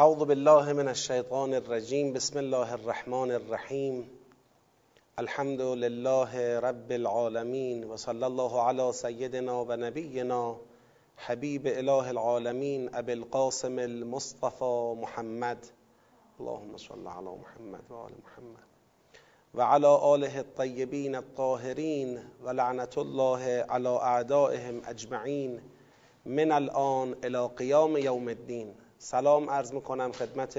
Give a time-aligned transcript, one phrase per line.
[0.00, 4.10] اعوذ بالله من الشیطان الرجیم بسم الله الرحمن الرحیم.
[5.18, 10.56] الحمد لله رب العالمین و صلی الله علی سیدنا و نبینا
[11.26, 15.66] حبیب اله العالمین ابی القاسم المصطفى محمد.
[16.40, 18.66] اللهم صل علی محمد و آل محمد.
[19.54, 25.60] و علی آله الطیبین الطاهرین و لعنت الله علی اعدائهم اجمعین.
[26.26, 28.79] من الان الى قیام یوم الدین.
[29.02, 30.58] سلام عرض می‌کنم خدمت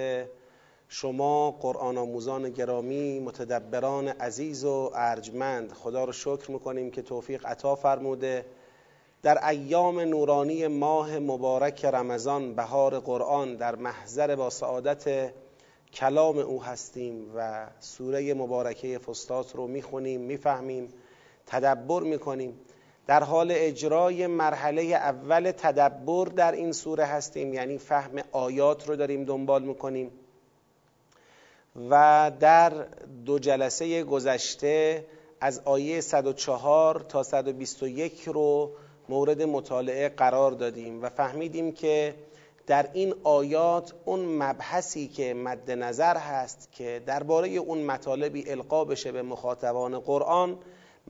[0.87, 5.71] شما قرآن آموزان گرامی متدبران عزیز و ارجمند.
[5.73, 8.45] خدا رو شکر می‌کنیم که توفیق عطا فرموده.
[9.23, 15.33] در ایام نورانی ماه مبارک رمضان بهار قرآن در محضر با سعادت
[15.93, 20.93] کلام او هستیم و سوره مبارکه فستات رو می‌خونیم می‌فهمیم
[21.45, 22.59] تدبر می‌کنیم.
[23.11, 29.25] در حال اجرای مرحله اول تدبر در این سوره هستیم یعنی فهم آیات رو داریم
[29.25, 30.11] دنبال می‌کنیم.
[31.89, 32.69] و در
[33.25, 35.05] دو جلسه گذشته
[35.41, 38.71] از آیه 104 تا 121 رو
[39.09, 42.15] مورد مطالعه قرار دادیم و فهمیدیم که
[42.67, 49.11] در این آیات اون مبحثی که مد نظر هست که درباره اون مطالبی القا بشه
[49.11, 50.57] به مخاطبان قرآن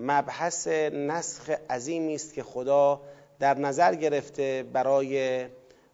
[0.02, 3.02] مبحث نسخ عظیمی است که خدا
[3.39, 5.45] در نظر گرفته برای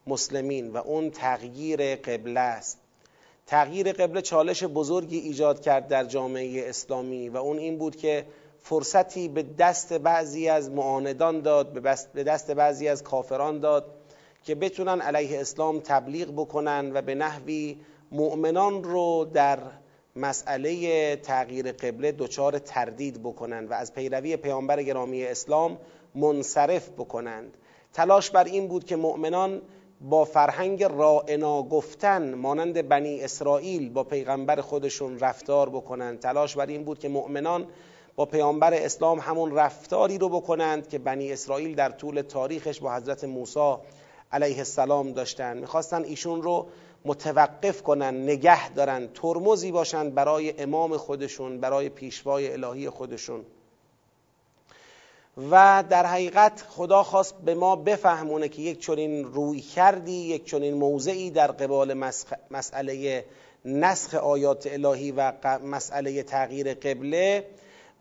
[0.07, 2.77] مسلمین و اون تغییر قبله است.
[3.47, 8.25] تغییر قبله چالش بزرگی ایجاد کرد در جامعه اسلامی و اون این بود که
[8.59, 11.73] فرصتی به دست بعضی از معاندان داد
[12.13, 13.85] به دست بعضی از کافران داد
[14.43, 17.77] که بتونن علیه اسلام تبلیغ بکنن و به نحوی
[18.11, 19.59] مؤمنان رو در
[20.17, 25.77] مسئله تغییر قبله دچار تردید بکنند و از پیروی پیامبر گرامی اسلام
[26.15, 27.57] منصرف بکنند.
[27.93, 29.61] تلاش بر این بود که مؤمنان
[30.01, 36.19] با فرهنگ رائنا گفتن مانند بنی اسرائیل با پیغمبر خودشون رفتار بکنند.
[36.19, 37.67] تلاش بر این بود که مؤمنان
[38.15, 43.23] با پیامبر اسلام همون رفتاری رو بکنند که بنی اسرائیل در طول تاریخش با حضرت
[43.23, 43.75] موسی
[44.31, 45.57] علیه السلام داشتن.
[45.57, 46.67] می‌خواستن ایشون رو
[47.05, 53.45] متوقف کنن نگه دارن ترمزی باشند برای امام خودشون برای پیشوای الهی خودشون.
[55.51, 60.73] و در حقیقت خدا خواست به ما بفهمونه که یک چنین روی کردی یک چنین
[60.73, 61.93] موضعی در قبال
[62.51, 63.25] مسئله
[63.65, 67.45] نسخ آیات الهی و مسئله تغییر قبله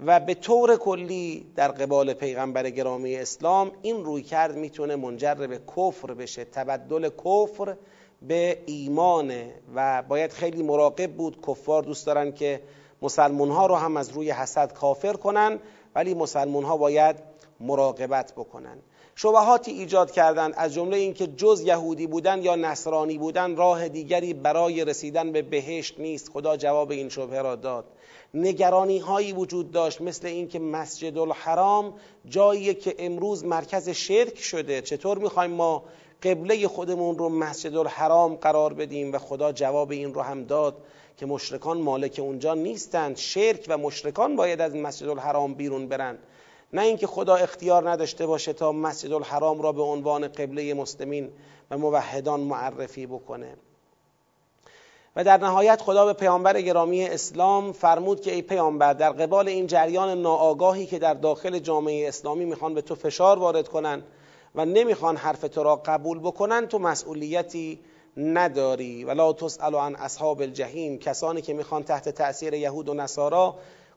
[0.07, 5.61] و به طور کلی در قبال پیغمبر گرامی اسلام این روی کرد می‌تونه منجر به
[5.77, 7.77] کفر بشه تبدل کفر
[8.23, 11.47] به ایمانه و باید خیلی مراقب بود.
[11.47, 12.63] کفار دوست دارن که
[13.03, 15.59] مسلمون ها رو هم از روی حسد کافر کنن
[15.95, 17.17] ولی مسلمون ها باید
[17.61, 18.79] مراقبت بکنن.
[19.15, 24.85] شبهاتی ایجاد کردند از جمله اینکه جز یهودی بودن یا نصرانی بودن راه دیگری برای
[24.85, 26.31] رسیدن به بهشت نیست.
[26.33, 27.85] خدا جواب این شبهه را داد.
[28.35, 31.95] نگرانی هایی وجود داشت مثل اینکه مسجد الحرام
[32.29, 34.83] جایی که امروز مرکز شرک شده.
[34.83, 35.83] چطور می‌خوایم ما
[36.23, 40.77] قبله خودمون رو مسجد الحرام قرار بدیم و خدا جواب این رو هم داد
[41.17, 43.17] که مشرکان مالک اونجا نیستند.
[43.17, 46.19] شرک و مشرکان باید از مسجد الحرام بیرون برن
[46.73, 51.31] نه اینکه خدا اختیار نداشته باشه تا مسجد الحرام را به عنوان قبله مسلمین
[51.71, 53.57] و موحدان معرفی بکنه.
[55.17, 59.67] و در نهایت خدا به پیامبر گرامی اسلام فرمود که ای پیامبر در قبال این
[59.67, 64.03] جریان ناآگاهی که در داخل جامعه اسلامی می‌خوان به تو فشار وارد کنن
[64.57, 67.81] و نمی‌خوان حرف تو را قبول بکنن تو مسئولیتی
[68.17, 69.05] نداری.
[69.05, 73.55] ولا تسأل عن اصحاب الجحیم کسانی که می‌خوان تحت تأثیر یهود و نصارا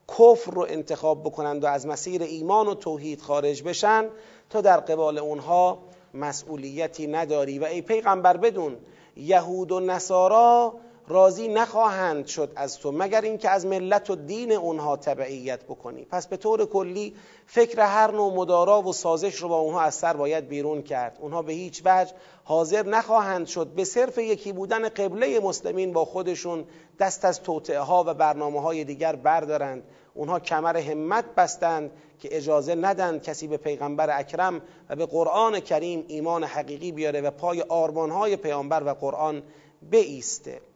[0.08, 4.08] کفر رو انتخاب بکنند و از مسیر ایمان و توحید خارج بشن
[4.50, 5.78] تا در قبال اونها
[6.14, 7.58] مسئولیتی نداری.
[7.58, 8.76] و ای پیغمبر بدون
[9.16, 10.74] یهود و نصارا
[11.10, 16.04] راضی نخواهند شد از تو مگر اینکه از ملت و دین اونها تبعیت بکنی.
[16.04, 17.14] پس به طور کلی
[17.46, 21.18] فکر هر نوع مدارا و سازش رو با اونها از سر باید بیرون کرد.
[21.20, 22.12] اونها به هیچ وجه
[22.44, 23.66] حاضر نخواهند شد.
[23.66, 26.64] به صرف یکی بودن قبله مسلمین با خودشون
[26.98, 29.82] دست از توطعه ها و برنامه های دیگر بردارند.
[30.14, 36.04] اونها کمر همت بستند که اجازه ندند کسی به پیغمبر اکرم و به قرآن کریم
[36.08, 39.42] ایمان حقیقی بیاره و پای آرمان های پیامبر و قرآن
[39.90, 40.69] بیسته.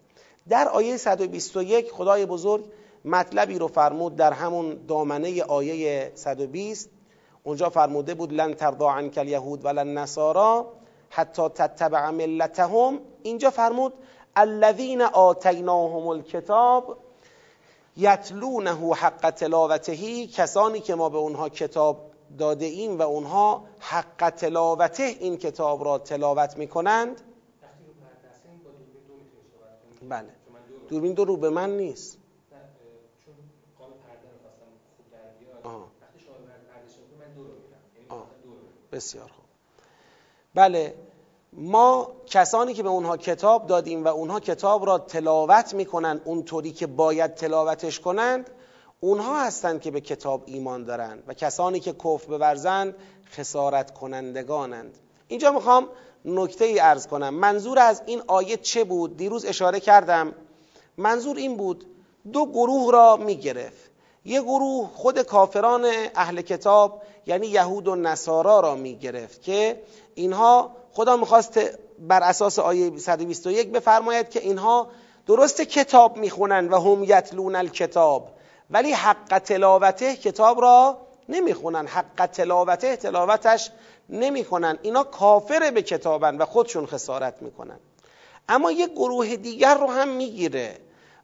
[0.48, 2.64] در آیه 121 خدای بزرگ
[3.04, 6.90] مطلبی رو فرمود در همون دامنه آیه 120
[7.42, 10.66] اونجا فرموده بود لن ترضا عنک الیهود ولن نصارا
[11.10, 13.00] حتی تتبع ملتهم.
[13.22, 13.92] اینجا فرمود
[14.36, 16.96] الذین آتیناهم الکتاب
[17.96, 25.02] یتلونه حق تلاوته کسانی که ما به اونها کتاب داده ایم و اونها حق تلاوته
[25.02, 27.20] این کتاب را تلاوت می‌کنند.
[30.08, 30.30] بله.
[30.88, 32.18] دوربین دو رو به من نیست.
[38.92, 39.44] بسیار خوب.
[40.54, 40.94] بله.
[41.52, 46.86] ما کسانی که به اونها کتاب دادیم و اونها کتاب را تلاوت می‌کنن اونطوری که
[46.86, 48.50] باید تلاوتش کنند
[49.00, 52.94] اونها هستند که به کتاب ایمان دارند و کسانی که کفر بورزند
[53.30, 54.98] خسارت کنندگانند.
[55.28, 55.88] اینجا می‌خوام
[56.24, 57.34] نکته ای ارز کنم.
[57.34, 60.32] منظور از این آیه چه بود؟ دیروز اشاره کردم.
[60.96, 61.86] منظور این بود
[62.32, 63.90] دو گروه را می‌گرفت.
[64.24, 69.82] یه گروه خود کافران اهل کتاب یعنی یهود و نصارا را می‌گرفت که
[70.14, 71.60] اینها خدا می‌خواست
[71.98, 74.88] بر اساس آیه 121 بفرماید که اینها
[75.26, 78.28] درست کتاب می‌خونن و هم یتلون الکتاب
[78.70, 80.98] ولی حق تلاوته کتاب را
[81.28, 81.86] نمی‌خونن.
[81.86, 83.70] حق تلاوته تلاوتش
[84.08, 84.78] نمی‌کنن.
[84.82, 87.78] اینا کافر به کتابن و خودشون خسارت می‌کنن.
[88.48, 90.78] اما یک گروه دیگر رو هم می‌گیره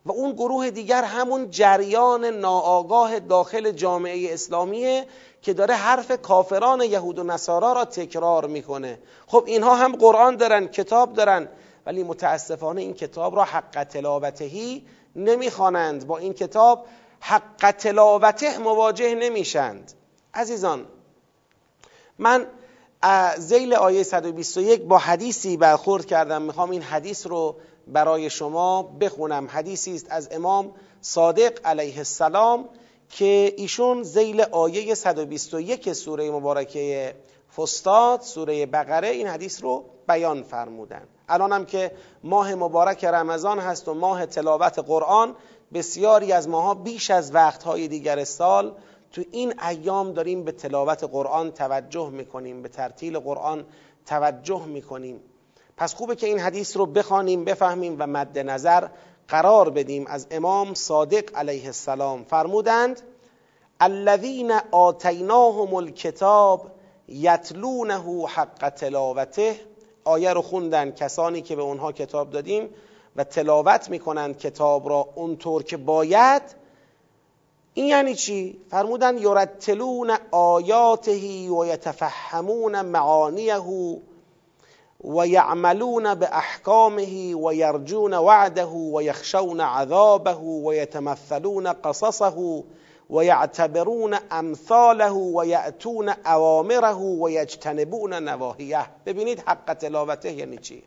[0.06, 5.06] و اون گروه دیگر همون جریان ناآگاه داخل جامعه اسلامیه
[5.42, 8.98] که داره حرف کافران یهود و نصارا را تکرار می‌کنه.
[9.26, 11.48] خب اینها هم قرآن دارن کتاب دارن
[11.86, 14.86] ولی متاسفانه این کتاب را حق تلاوتهی
[15.16, 16.06] نمی‌خوانند.
[16.06, 16.86] با این کتاب
[17.20, 19.92] حق تلاوته مواجه نمیشند.
[20.34, 20.86] عزیزان
[22.18, 22.46] من
[23.38, 26.42] زیل آیه 121 با حدیثی برخورد کردم.
[26.42, 27.56] می‌خوام این حدیث رو
[27.86, 29.48] برای شما بخونم.
[29.50, 32.68] حدیثی است از امام صادق علیه السلام
[33.08, 37.14] که ایشون زیل آیه 121 سوره مبارکه
[37.56, 41.02] فستاد سوره بقره این حدیث رو بیان فرمودن.
[41.28, 41.92] الانم که
[42.24, 45.34] ماه مبارک رمضان هست و ماه تلاوت قرآن
[45.74, 48.72] بسیاری از ماها بیش از وقتهای دیگر سال
[49.12, 53.64] تو این ایام داریم به تلاوت قرآن توجه می‌کنیم به ترتیل قرآن
[54.06, 55.20] توجه می‌کنیم.
[55.76, 58.88] پس خوبه که این حدیث رو بخوانیم بفهمیم و مد نظر
[59.28, 60.06] قرار بدیم.
[60.06, 63.00] از امام صادق علیه السلام فرمودند
[63.80, 66.70] الذین آتیناهم الکتاب
[67.08, 69.60] یتلونه حق تلاوته.
[70.04, 72.68] آیه رو خوندن کسانی که به اونها کتاب دادیم
[73.16, 76.42] و تلاوت می‌کنند کتاب را اونطور که باید.
[77.74, 81.12] این یعنی چی؟ فرمودن یرتلون آیاته
[81.50, 83.60] و یتفهمون معانیه
[85.04, 92.64] و یعملون به احکامه و یرجون وعده و یخشون عذابه و یتمثلون قصصه
[93.10, 100.82] و یعتبرون امثاله و یأتون اوامره و یجتنبون نواهیه ببینید حق تلاوته یعنی چی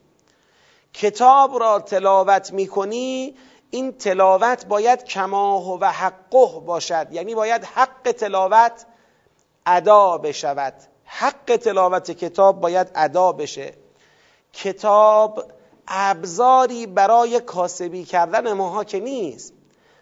[0.94, 3.36] کتاب را تلاوت می‌کنی
[3.74, 7.08] این تلاوت باید کماه و حقه باشد.
[7.12, 8.86] یعنی باید حق تلاوت
[9.66, 10.74] ادا بشود.
[11.06, 13.74] حق تلاوت کتاب باید ادا بشه.
[14.54, 15.44] کتاب
[15.88, 19.54] ابزاری برای کاسبی کردن ماها که نیست.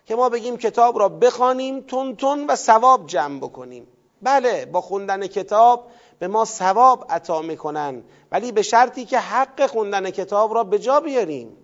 [0.05, 3.87] که ما بگیم کتاب را بخوانیم تون تون و ثواب جمع بکنیم.
[4.21, 5.87] بله با خوندن کتاب
[6.19, 8.03] به ما ثواب عطا می‌کنن.
[8.31, 11.57] ولی به شرطی که حق خوندن کتاب را به جا بیاریم.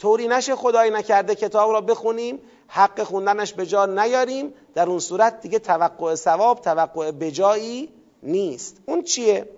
[0.00, 4.54] طوری نشه خدای نکرده کتاب را بخونیم حق خوندنش به جا نیاریم.
[4.74, 7.88] در اون صورت دیگه توقع ثواب توقع بجایی
[8.22, 8.76] نیست.
[8.86, 9.48] اون چیه؟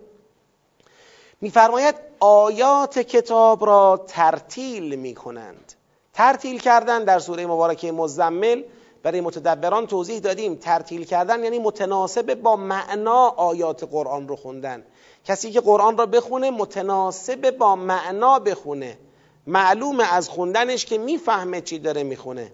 [1.40, 5.72] میفرماید آیات کتاب را ترتیل می‌کنند.
[6.12, 8.62] ترتیل کردن در سوره مبارکه مزمل
[9.02, 10.54] برای متدبران توضیح دادیم.
[10.54, 14.84] ترتیل کردن یعنی متناسب با معنا آیات قرآن رو خوندن.
[15.24, 18.98] کسی که قرآن را بخونه متناسب با معنا بخونه.
[19.46, 22.52] معلوم از خوندنش که می‌فهمه چی داره می‌خونه.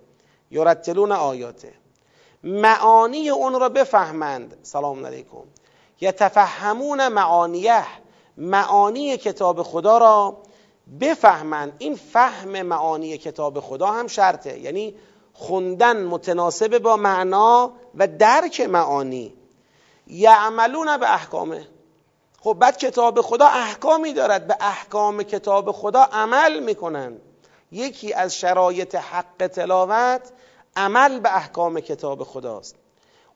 [0.50, 1.72] یرتلون آیاته.
[2.42, 4.56] معانی اون را بفهمند.
[4.62, 5.44] سلام علیکم.
[6.00, 7.84] یتفهمون معانیه.
[8.36, 10.42] معانی کتاب خدا را
[11.00, 11.72] بفهمند.
[11.78, 14.58] این فهم معانی کتاب خدا هم شرطه.
[14.58, 14.94] یعنی
[15.32, 19.34] خوندن متناسب با معنا و درک معانی.
[20.06, 21.68] یعملون به احکامه.
[22.48, 24.46] خب بعد کتاب خدا احکامی دارد.
[24.46, 27.16] به احکام کتاب خدا عمل می‌کنن.
[27.72, 30.20] یکی از شرایط حق تلاوت
[30.76, 32.76] عمل به احکام کتاب خداست.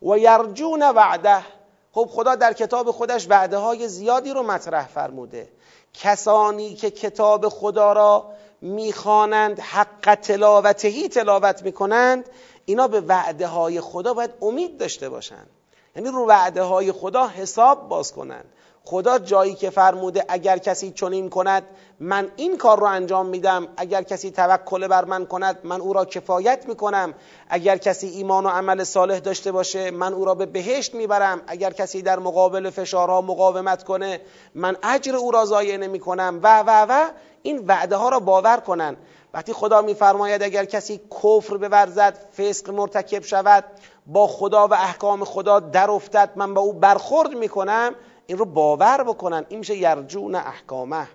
[0.02, 1.45] و یرجون وعده.
[1.92, 5.49] خب خدا در کتاب خودش وعده های زیادی رو مطرح فرموده.
[5.95, 12.31] کسانی که کتاب خدا را می‌خوانند حق تلاوتهی تلاوت می‌کنند
[12.64, 15.50] اینا به وعده های خدا باید امید داشته باشند.
[15.97, 18.45] یعنی رو وعده های خدا حساب باز کنند.
[18.85, 21.62] خدا جایی که فرموده اگر کسی چنین کند
[22.01, 23.69] من این کار رو انجام میدم.
[23.77, 27.15] اگر کسی توکل بر من کند من او را کفایت می‌کنم.
[27.49, 31.41] اگر کسی ایمان و عمل صالح داشته باشه من او را به بهشت می‌برم.
[31.47, 34.21] اگر کسی در مقابل فشارها مقاومت کنه
[34.55, 37.09] من اجر او را ضایع نمی‌کنم و و و
[37.43, 38.97] این وعده ها را باور کنن.
[39.35, 43.65] وقتی خدا میفرماید اگر کسی کفر بورزد فسق مرتکب شود
[44.07, 47.95] با خدا و احکام خدا در افتد من با او برخورد می‌کنم
[48.33, 49.47] این رو باور بکنن.
[49.49, 51.09] این میشه یرجون احکامه.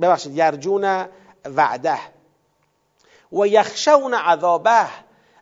[0.00, 1.06] ببخشید یرجون
[1.44, 1.98] وعده.
[3.32, 4.86] و یخشون عذابه.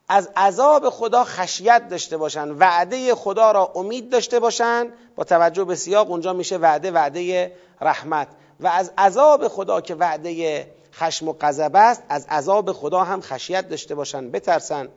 [0.09, 2.50] از عذاب خدا خشیت داشته باشن.
[2.50, 4.93] وعده خدا را امید داشته باشن.
[5.17, 8.29] با توجه به سیاق اونجا میشه وعده وعده رحمت.
[8.61, 13.69] و از عذاب خدا که وعده خشم و غضب است از عذاب خدا هم خشیت
[13.69, 14.31] داشته باشن.
[14.31, 14.88] بترسن.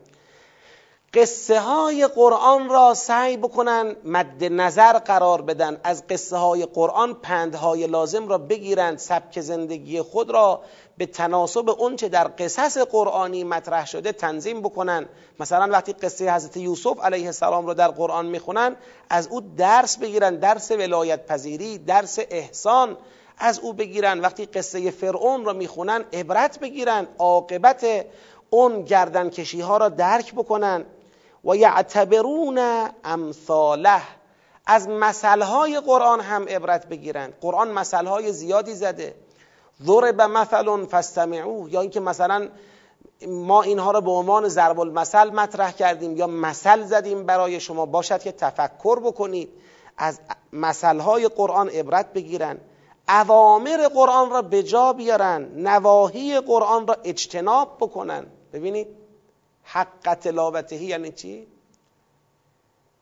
[1.13, 7.87] قصه های قرآن را سعی بکنن مد نظر قرار بدن از قصه های قرآن پندهای
[7.87, 10.61] لازم را بگیرند سبک زندگی خود را
[10.97, 15.05] به تناسب اونچه در قصص قرآنی مطرح شده تنظیم بکنن.
[15.39, 18.75] مثلا وقتی قصه حضرت یوسف علیه السلام را در قرآن می‌خونن
[19.09, 22.97] از او درس بگیرن درس ولایت پذیری درس احسان
[23.37, 24.19] از او بگیرن.
[24.19, 27.85] وقتی قصه فرعون را می‌خونن عبرت بگیرن عاقبت
[28.49, 30.85] اون گردن کشی ها را درک بکنن.
[31.45, 32.59] و یعتبرون
[33.03, 34.01] امثاله
[34.65, 39.15] از مثلهای قرآن هم عبرت بگیرن قرآن مثلهای زیادی زده.
[39.83, 41.73] ضرب مثل فاستمعوه.
[41.73, 42.49] یا اینکه مثلا
[43.27, 47.85] ما اینها را به عنوان ضرب المثل مطرح کردیم یا مثل زدیم برای شما.
[47.85, 49.49] باشد که تفکر بکنید.
[49.97, 50.19] از
[50.53, 52.57] مثلهای قرآن عبرت بگیرن
[53.09, 59.00] اوامر قرآن را به جا بیارن نواهی قرآن را اجتناب بکنن ببینید.
[59.73, 61.47] حق تلاوتهی یعنی چی؟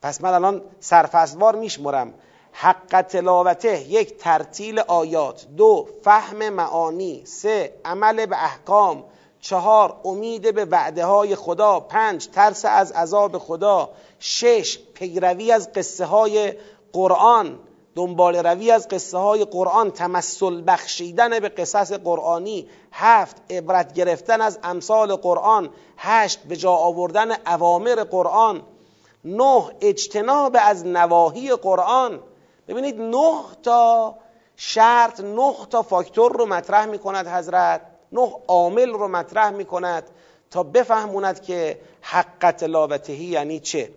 [0.02, 2.14] پس من الان سرفصلوار میشمرم
[2.52, 9.04] حق تلاوته یک ترتیل آیات دو فهم معانی سه عمل به احکام
[9.42, 16.06] چهار امید به وعده های خدا پنج ترس از عذاب خدا شش پیروی از قصه
[16.06, 16.54] های
[16.94, 17.60] قرآن
[18.00, 24.60] دنبال روی از قصه های قرآن تمثل بخشیدن به قصص قرآنی هفت عبرت گرفتن از
[24.64, 28.62] امثال قرآن هشت به جا آوردن اوامر قرآن
[29.24, 32.20] نه اجتناب از نواهی قرآن.
[32.68, 34.16] ببینید نه تا
[34.56, 40.04] شرط نه تا فاکتور رو مطرح می کند حضرت نه عامل رو مطرح می کند
[40.52, 43.92] تا بفهموند که حق تلاوتهی یعنی چه.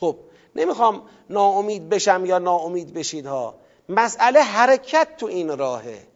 [0.00, 0.16] خب
[0.56, 3.54] نمی‌خوام ناامید بشم یا ناامید بشید ها
[3.88, 6.06] مسئله حرکت تو این راهه.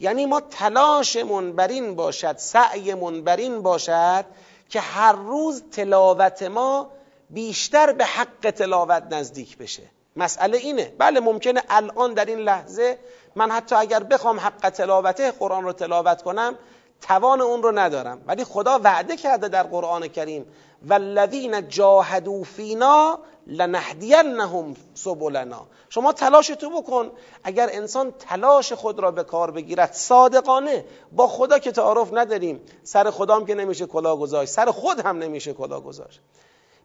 [0.00, 4.24] یعنی ما تلاشمون بر این باشد سعیمون بر این باشد
[4.68, 6.90] که هر روز تلاوت ما
[7.30, 9.82] بیشتر به حق تلاوت نزدیک بشه.
[10.16, 10.92] مسئله اینه.
[10.98, 12.98] بله ممکنه الان در این لحظه
[13.36, 16.58] من حتی اگر بخوام حق تلاوته قرآن رو تلاوت کنم
[17.00, 18.22] توان اون رو ندارم.
[18.26, 20.46] ولی خدا وعده کرده در قرآن کریم
[20.88, 25.66] والذین جاهدوا فینا لنهدینهم سبلنا.
[25.88, 27.10] شما تلاش تو بکن.
[27.44, 33.10] اگر انسان تلاش خود را به کار بگیرد صادقانه با خدا که تعارف نداریم سر
[33.10, 36.20] خدام که نمیشه کلا گذاشت سر خود هم نمیشه کلا گذاشت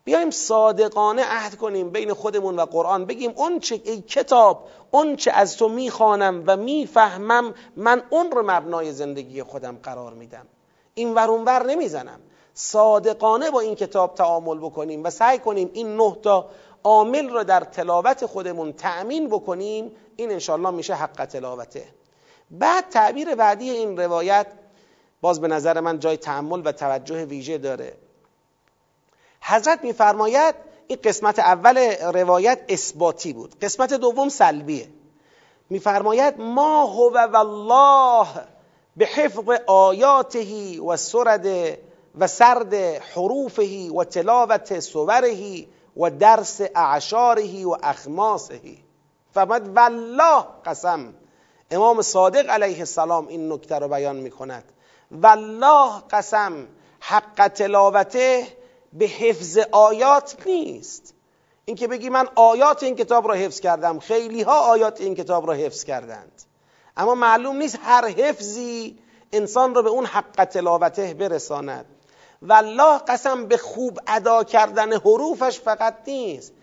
[0.06, 3.06] بیایم صادقانه عهد کنیم بین خودمون و قرآن.
[3.06, 8.44] بگیم اون چه ای کتاب اون چه از تو می‌خوانم و می‌فهمم من اون رو
[8.52, 10.48] مبنای زندگی خودم قرار میدم.
[10.94, 12.20] این ور نمی‌زنم.
[12.54, 16.50] صادقانه با این کتاب تعامل بکنیم و سعی کنیم این نه تا
[16.84, 19.92] عامل رو در تلاوت خودمون تأمین بکنیم.
[20.16, 21.88] این انشالله میشه حق تلاوته.
[22.52, 24.48] بعد تعبیر بعدی این روایت
[25.22, 27.94] باز به نظر من جای تعمل و توجه ویژه داره.
[29.48, 30.56] حضرت میفرماید
[30.88, 31.78] این قسمت اول
[32.14, 33.60] روایت اثباتی بود.
[33.60, 34.88] قسمت دوم سلبیه.
[35.70, 38.28] میفرماید ما هو والله
[38.98, 41.78] به حفظ آیاته و سرد
[42.20, 42.74] و سرد
[43.14, 45.66] حروفه و تلاوت سوره
[45.98, 48.60] و درس اعشاره و اخماسه.
[49.34, 51.14] فرماید والله قسم
[51.72, 54.64] امام صادق علیه السلام این نکته رو بیان می کند
[55.12, 56.68] والله قسم
[57.00, 58.48] حق تلاوته
[58.96, 61.14] به حفظ آیات نیست.
[61.66, 65.54] اینکه بگی من آیات این کتاب را حفظ کردم خیلی ها آیات این کتاب را
[65.54, 66.42] حفظ کردند.
[66.98, 69.00] اما معلوم نیست هر حفظی
[69.32, 71.86] انسان را به اون حق تلاوته برساند.
[72.42, 76.54] والله قسم به خوب ادا کردن حروفش فقط نیست.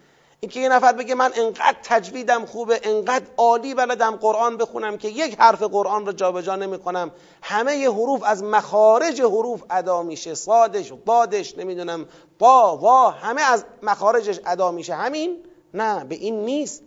[0.44, 5.36] اینکه یه نفر بگه من انقدر تجویدم خوبه انقدر عالی بلدم قرآن بخونم که یک
[5.38, 7.10] حرف قرآن رو جابجا نمی‌کنم.
[7.42, 10.34] همه ی حروف از مخارج حروف ادا میشه.
[10.34, 12.06] صادش بادش نمی‌دونم
[12.38, 14.94] با وا همه از مخارجش ادا میشه.
[14.94, 15.44] همین؟
[15.74, 16.82] نه به این نیست.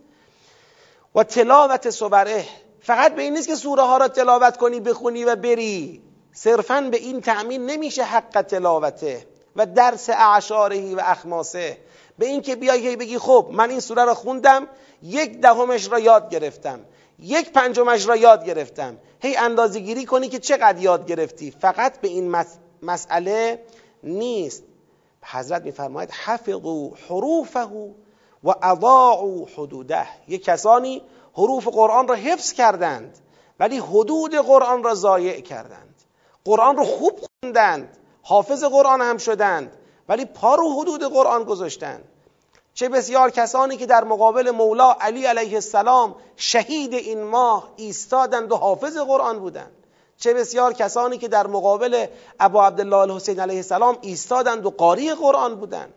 [1.16, 2.46] و تلاوت سوره
[2.82, 6.02] فقط به این نیست که سوره ها را تلاوت کنی بخونی و بری.
[6.34, 11.78] صرفا به این تأمین نمیشه حق تلاوته و درس اعشارهی و اخماسه.
[12.18, 14.68] به این که بیای بگی خب من این سوره را خوندم
[15.02, 16.80] یک دهمش را یاد گرفتم
[17.20, 18.98] یک پنجمش را یاد گرفتم.
[19.20, 21.52] هی اندازه گیری کنی که چقدر یاد گرفتی.
[21.52, 22.46] فقط به این
[22.82, 23.64] مسئله
[24.04, 24.64] نیست.
[25.24, 27.68] حضرت میفرماید حفظوا حروفه
[28.44, 30.08] و اضاعوا حدوده.
[30.28, 31.02] یک کسانی
[31.34, 33.18] حروف قرآن را حفظ کردند
[33.60, 35.96] ولی حدود قرآن را ضایع کردند.
[36.46, 39.72] قرآن رو خوب خوندند حافظ قرآن هم شدند.
[40.10, 42.04] ولی پا رو حدود قرآن گذاشتند
[42.76, 48.56] چه بسیار کسانی که در مقابل مولا علی علیه السلام شهید این ماه ایستادند و
[48.56, 49.72] حافظ قرآن بودند.
[50.18, 52.06] چه بسیار کسانی که در مقابل
[52.40, 55.94] ابا عبدالله الحسین علیه السلام ایستادند و قاری قرآن بودند.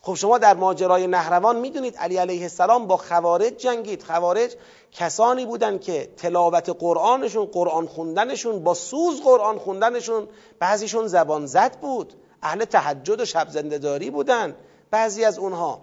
[0.00, 4.02] خب شما در ماجرای نهروان می‌دونید علی علیه السلام با خوارج جنگید.
[4.02, 4.56] خوارج
[4.92, 12.14] کسانی بودند که تلاوت قرآنشون قرآن خوندنشون با سوز قرآن خوندنشون بعضیشون زبان زد بود.
[12.42, 14.56] اهل تهجد و شب زندهداری بودند
[14.90, 15.80] بعضی از اونها.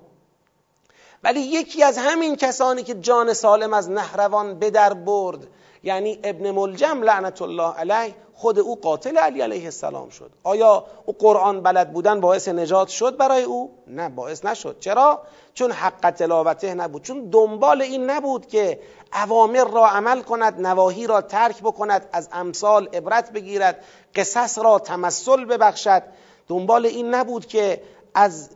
[1.24, 5.47] ولی یکی از همین کسانی که جان سالم از نهروان به در برد
[5.83, 10.31] یعنی ابن ملجم لعنت الله علیه خود او قاتل علی علیه السلام شد.
[10.43, 14.79] آیا او قرآن بلد بودن باعث نجات شد برای او؟ نه باعث نشد.
[14.79, 15.21] چرا؟
[15.53, 17.03] چون حق تلاوته نبود.
[17.03, 18.79] چون دنبال این نبود که
[19.13, 23.83] اوامر را عمل کند نواهی را ترک بکند از امثال عبرت بگیرد
[24.15, 26.03] قصص را تمثل ببخشد.
[26.47, 27.81] دنبال این نبود که
[28.13, 28.49] از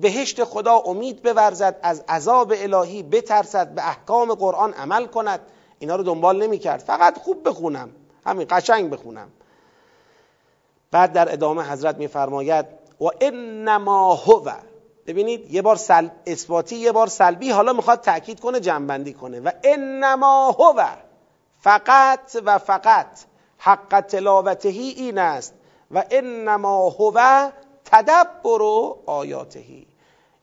[0.00, 5.40] بهشت خدا امید بورزد از عذاب الهی بترسد به احکام قرآن عمل کند.
[5.78, 7.90] اینا رو دنبال نمی کرد فقط خوب بخونم.
[8.26, 9.28] همین قشنگ بخونم.
[10.90, 12.66] بعد در ادامه حضرت میفرماید
[13.00, 14.50] و انما هو.
[15.06, 16.08] ببینید یه بار سل...
[16.26, 17.50] اثباتی یه بار سلبی.
[17.50, 19.40] حالا می‌خواد تاکید کنه جنبندی کنه.
[19.40, 20.84] و انما هو.
[21.58, 23.06] فقط و فقط.
[23.58, 25.54] حق تلاوتهی این است.
[25.90, 27.50] و انما هو
[27.84, 28.62] تدبر
[29.06, 29.86] آیاتهی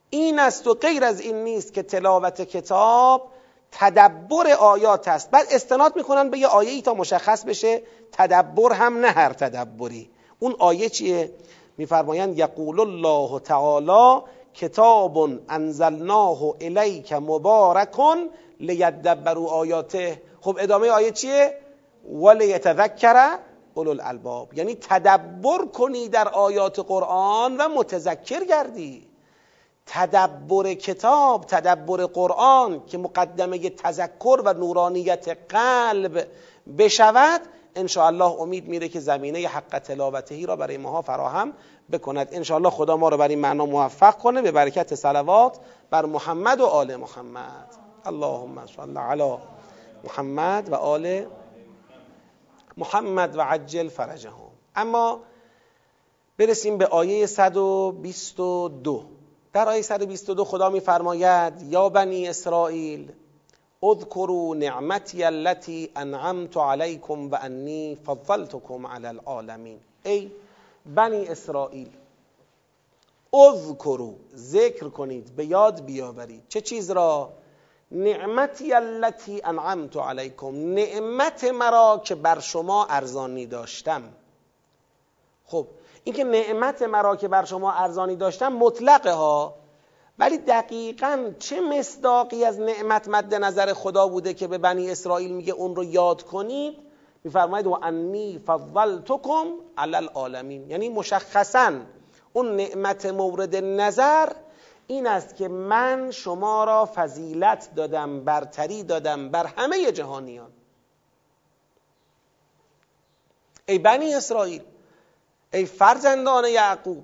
[0.10, 3.28] این است و غیر از این نیست که تلاوت کتاب
[3.72, 5.32] تدبر آیات است.
[5.32, 10.10] بعد استناد می‌کنن به یه آیه ای تا مشخص بشه تدبر هم نه هر تدبری.
[10.40, 11.32] اون آیه چیه؟
[11.78, 14.22] میفرمایند یقول الله تعالی
[14.54, 18.18] کتاب انزلناه الیک مبارکن
[18.60, 20.22] لیدبروا آیاته.
[20.42, 21.58] خب ادامه آیه چیه؟
[22.12, 23.38] ولیتذکر
[23.78, 29.08] اولو الالباب یعنی تدبر کنی در آیات قرآن و متذکر گردی.
[29.86, 36.28] تدبر کتاب تدبر قرآن که مقدمه تذکر و نورانیت قلب
[36.78, 37.42] بشود
[37.98, 41.54] الله امید میره که زمینه حق تلاوتهی را برای ماها فراهم
[41.92, 42.52] بکند.
[42.52, 44.42] الله خدا ما رو بر این معنا موفق کنه.
[44.42, 45.58] به برکت صلوات
[45.90, 47.68] بر محمد و آل محمد.
[48.06, 49.38] اللهم صل علی
[50.04, 51.26] محمد و آل
[52.78, 54.52] محمد و عجل فرجهم.
[54.76, 55.20] اما
[56.38, 59.04] برسیم به آیه 122
[59.54, 63.12] در آیه 122 خدا میفرماید یا بنی اسرائیل
[63.84, 69.80] اذکروا نعمتی التي انعمت علیکم و انی فضلتکم علی العالمین.
[70.04, 70.32] ای
[70.86, 71.90] بنی اسرائیل
[73.34, 76.44] اذکروا ذکر کنید به یاد بیاورید.
[76.50, 77.30] چه چیز را؟
[77.92, 80.74] نعمتی التي انعمت علیکم.
[80.74, 84.04] نعمت مرا که بر شما ارزانی داشتم.
[85.46, 85.68] خب
[86.04, 89.56] اینکه نعمت مرا که بر شما ارزانی داشتم مطلقه ها
[90.20, 95.54] ولی دقیقا چه مصداقی از نعمت مد نظر خدا بوده که به بنی اسرائیل میگه
[95.54, 96.78] اون رو یاد کنید؟
[97.24, 99.46] میفرماید و انی فضلتکم
[99.78, 100.70] علی العالمین.
[100.70, 101.74] یعنی مشخصا
[102.34, 104.30] اون نعمت مورد نظر
[104.88, 110.52] این است که من شما را فضیلت دادم برتری دادم بر همه جهانیان.
[113.66, 114.62] ای بنی اسرائیل
[115.54, 117.04] ای فرزندان یعقوب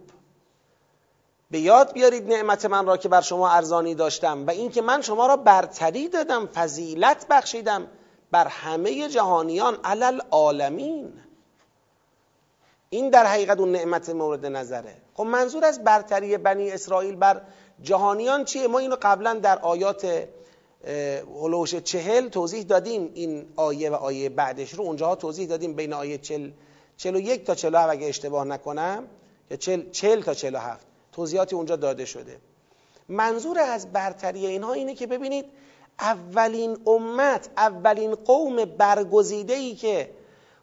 [1.52, 5.28] به یاد بیارید نعمت من را که بر شما ارزانی داشتم و اینکه من شما
[5.28, 7.88] را برتری دادم فضیلت بخشیدم
[8.32, 11.14] بر همه جهانیان علل عالمین
[12.90, 14.96] این در حقیقت اون نعمت مورد نظره.
[15.14, 17.42] خب منظور از برتری بنی اسرائیل بر
[17.82, 20.28] جهانیان چیه؟ ما اینو قبلا در آیات
[21.42, 24.84] هلوش چهل توضیح دادیم این آیه و آیه بعدش رو.
[24.84, 26.52] اونجاها توضیح دادیم بین آیه چل
[26.98, 29.08] چل و یک تا چل اگه اشتباه نکنم
[29.52, 30.86] یا چل, چل تا چل و هفت.
[31.12, 32.38] توضیحاتی اونجا داده شده.
[33.10, 35.46] منظور از برتری اینها اینه که ببینید
[36.00, 40.10] اولین امت اولین قوم برگزیده ای که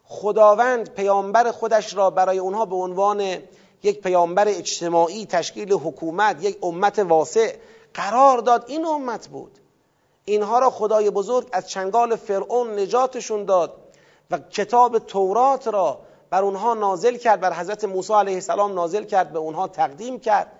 [0.03, 3.37] خداوند پیامبر خودش را برای اونها به عنوان
[3.83, 7.55] یک پیامبر اجتماعی تشکیل حکومت یک امت واسع
[7.93, 8.65] قرار داد.
[8.67, 9.59] این امت بود.
[10.25, 13.73] اینها را خدای بزرگ از چنگال فرعون نجاتشون داد
[14.31, 19.33] و کتاب تورات را بر اونها نازل کرد بر حضرت موسی علیه السلام نازل کرد
[19.33, 20.51] به اونها تقدیم کرد.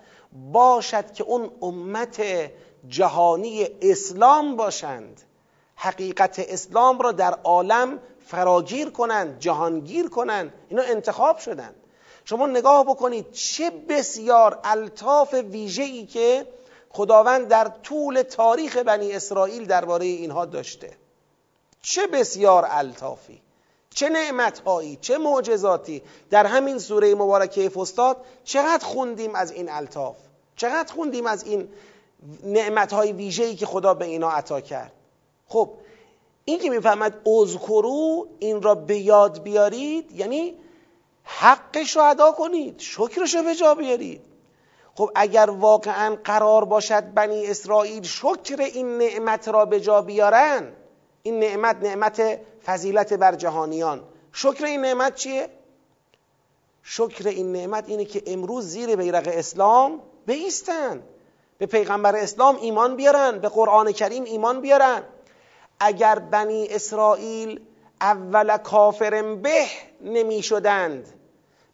[0.52, 2.22] باشد که اون امت
[2.88, 5.22] جهانی اسلام باشند.
[5.76, 10.54] حقیقت اسلام را در عالم فراگیر کنند جهانگیر کنند.
[10.70, 11.81] اینا انتخاب شدند
[12.26, 16.48] شما نگاه بکنید چه بسیار الطاف ویژه‌ای که
[16.90, 20.92] خداوند در طول تاریخ بنی اسرائیل درباره اینها داشته.
[21.82, 23.42] چه بسیار الطافی.
[23.94, 26.02] چه نعمتهایی چه معجزاتی.
[26.30, 30.16] در همین سوره مبارکه فستاد چقدر خوندیم از این الطاف.
[30.56, 31.70] چقدر خوندیم از این
[32.44, 34.92] نعمتهای ویژه‌ای که خدا به اینا عطا کرد.
[35.48, 35.70] خب
[36.46, 40.54] این که می‌فهمد اذکرو این را به یاد بیارید یعنی
[41.24, 44.22] حقش رو ادا کنید شکرش رو به جا بیارید.
[44.96, 50.74] خب اگر واقعا قرار باشد بنی اسرائیل شکر این نعمت را به جا بیارن
[51.24, 54.04] این نعمت نعمت فضیلت بر جهانیان.
[54.34, 55.50] شکر این نعمت چیه؟
[56.84, 61.04] شکر این نعمت اینه که امروز زیر بیرق اسلام بیستن.
[61.58, 65.04] به پیغمبر اسلام ایمان بیارن به قرآن کریم ایمان بیارن.
[65.80, 67.62] اگر بنی اسرائیل
[68.02, 69.66] اول کافر به
[70.02, 71.08] نمی شدند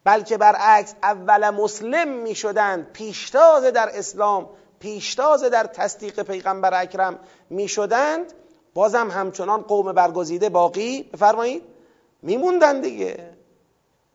[0.04, 7.68] بلکه برعکس اول مسلم می شدند پیشتاز در اسلام پیشتاز در تصدیق پیغمبر اکرم می
[7.68, 8.34] شدند
[8.74, 11.64] بازم همچنان قوم برگزیده باقی بفرمایید.
[12.22, 13.38] میموندن دیگه.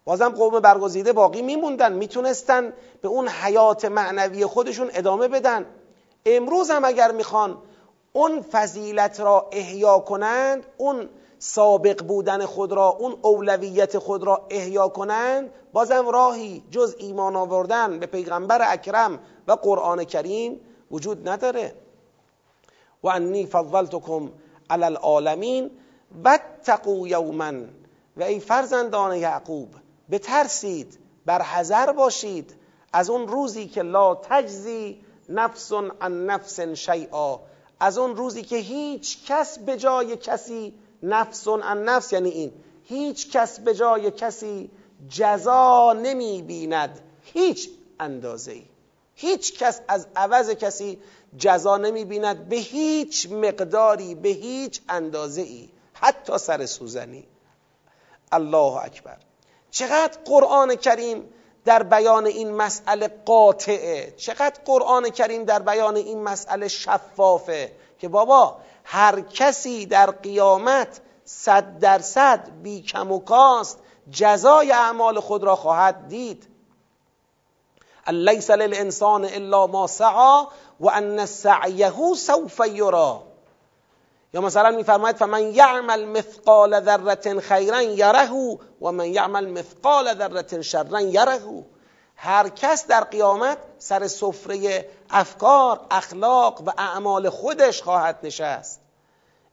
[0.04, 1.92] بازم قوم برگزیده باقی میموندن.
[1.92, 2.72] می‌تونستن
[3.02, 5.66] به اون حیات معنوی خودشون ادامه بدن.
[6.26, 7.58] امروز هم اگر می‌خوان
[8.12, 11.08] اون فضیلت را احیا کنند اون
[11.44, 17.98] سابق بودن خود را اون اولویت خود را احیا کنند بازم راهی جز ایمان آوردن
[17.98, 21.74] به پیغمبر اکرم و قرآن کریم وجود نداره.
[23.02, 24.32] و انی فضلتکم
[24.70, 25.70] علی العالمین
[26.24, 27.52] واتقوا یوما.
[28.16, 29.68] و ای فرزندان یعقوب
[30.10, 32.54] بترسید بر حذر باشید
[32.92, 37.40] از اون روزی که لا تجزی نفس عن نفس شیئا.
[37.80, 42.52] از اون روزی که هیچ کس به جای کسی نفس عن نفس یعنی این.
[42.84, 44.70] هیچ کس به جای کسی
[45.08, 48.64] جزا نمی بیند هیچ اندازه ای
[49.14, 50.98] هیچ کس از عوض کسی
[51.38, 57.24] جزا نمی بیند به هیچ مقداری به هیچ اندازه ای حتی سر سوزنی.
[58.32, 59.16] الله اکبر.
[59.70, 61.28] چقدر قرآن کریم
[61.64, 64.14] در بیان این مسئله قاطعه.
[64.16, 67.72] چقدر قرآن کریم در بیان این مسئله شفافه.
[67.98, 73.78] که بابا هر کسی در قیامت صد درصد بی کم و کاست
[74.10, 76.48] جزای اعمال خود را خواهد دید.
[78.08, 80.46] لیس للانسان الا ما سعا
[80.80, 83.22] و ان سعیه سوف یرا
[84.34, 88.30] یا مثلا میفرماید فمن یعمل مثقال ذره خیرا یره
[88.80, 91.64] و من یعمل مثقال ذره شرا یره.
[92.16, 98.80] هر کس در قیامت سر سفره افکار اخلاق و اعمال خودش خواهد نشست.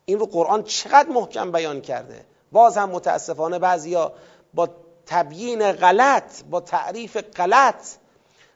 [0.05, 2.25] این رو قرآن چقدر محکم بیان کرده.
[2.51, 4.13] باز هم متاسفانه بعضیا
[4.53, 4.69] با
[5.05, 7.87] تبیین غلط با تعریف غلط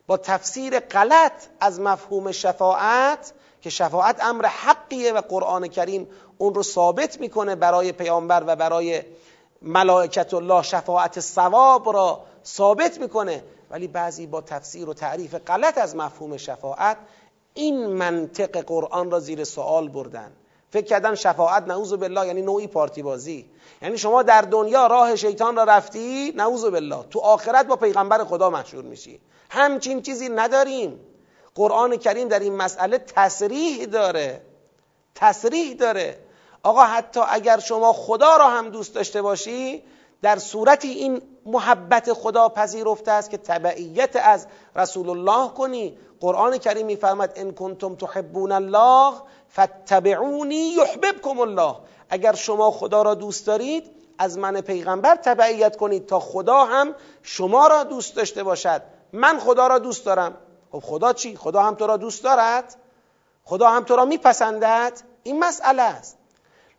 [0.07, 6.63] با تفسیر غلط از مفهوم شفاعت که شفاعت امر حقیه و قرآن کریم اون رو
[6.63, 9.03] ثابت می‌کنه برای پیامبر و برای
[9.61, 13.43] ملائکت الله شفاعت ثواب را ثابت می‌کنه.
[13.73, 16.97] ولی بعضی با تفسیر و تعریف غلط از مفهوم شفاعت
[17.53, 20.31] این منطق قرآن را زیر سوال بردن.
[20.69, 23.45] فکر کردن شفاعت نعوذ بالله یعنی نوعی پارتی بازی
[23.81, 27.03] یعنی شما در دنیا راه شیطان را رفتی نعوذ بالله.
[27.09, 29.19] تو آخرت با پیغمبر خدا مشهور میشی.
[29.49, 30.99] همچین چیزی نداریم.
[31.55, 34.41] قرآن کریم در این مسئله تصریح داره.
[35.15, 36.19] تصریح داره.
[36.63, 39.83] آقا حتی اگر شما خدا را هم دوست داشته باشی
[40.21, 45.97] در صورتی این محبت خدا پذیرفته است که تبعیت از رسول الله کنی.
[46.19, 49.13] قرآن کریم میفرماد ان کنتم تحبون الله
[49.49, 51.75] فاتبعونی یحببکم الله.
[52.10, 57.67] اگر شما خدا را دوست دارید از من پیغمبر تبعیت کنید تا خدا هم شما
[57.67, 58.82] را دوست داشته باشد.
[59.13, 60.38] من خدا را دوست دارم.
[60.71, 62.75] خب خدا چی؟ خدا هم تو را دوست دارد.
[63.43, 65.01] خدا هم تو را میپسندد.
[65.23, 66.17] این مسئله است.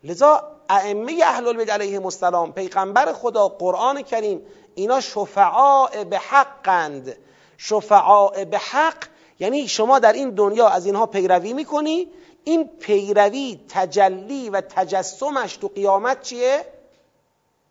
[0.05, 7.17] لذا ائمه اهل البیت علیهم السلام پیغمبر خدا قرآن کریم اینا شفعاء به حقند.
[7.59, 9.05] شفعاء به حق
[9.39, 12.09] یعنی شما در این دنیا از اینها پیروی می‌کنی.
[12.45, 16.65] این پیروی تجلی و تجسمش تو قیامت چیه؟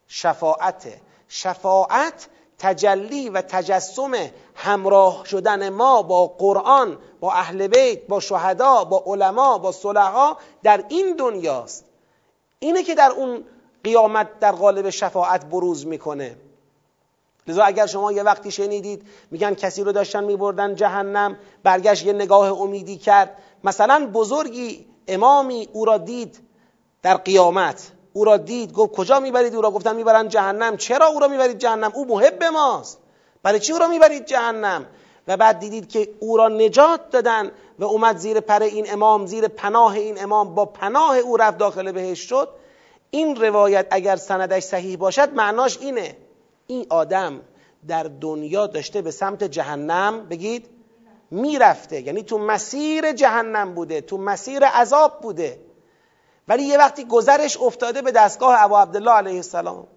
[0.08, 1.02] شفاعته.
[1.28, 2.28] شفاعت
[2.60, 4.12] تجلی و تجسم
[4.56, 10.84] همراه شدن ما با قرآن با اهل بیت با شهدا با علما با صلحا در
[10.90, 11.86] این دنیاست.
[12.64, 13.44] اینه که در اون
[13.84, 16.36] قیامت در قالب شفاعت بروز می‌کنه.
[17.48, 22.62] لذا اگر شما یه وقتی شنیدید میگن کسی رو داشتن میبردن جهنم برگشت یه نگاه
[22.62, 23.38] امیدی کرد.
[23.64, 26.40] مثلا بزرگی امامی او را دید
[27.02, 27.92] در قیامت.
[28.14, 30.78] او را دید گفت کجا می‌برید؟ او را گفتن می‌برن جهنم.
[30.78, 32.98] چرا او را می‌برید جهنم؟ او محب ماست.
[33.44, 34.86] برای چی او را می‌برید جهنم؟
[35.28, 39.48] و بعد دیدید که او را نجات دادن و اومد زیر پر این امام زیر
[39.48, 40.56] پناه این امام.
[40.56, 42.50] با پناه او رفت داخل بهش شد.
[43.10, 46.18] این روایت اگر سندش صحیح باشد معناش اینه.
[46.68, 47.42] این آدم
[47.88, 50.70] در دنیا داشته به سمت جهنم بگید
[51.32, 52.02] می‌رفته.
[52.02, 55.60] یعنی تو مسیر جهنم بوده تو مسیر عذاب بوده.
[56.48, 59.88] ولی یه وقتی گذرش افتاده به دستگاه ابو عبدالله علیه السلام.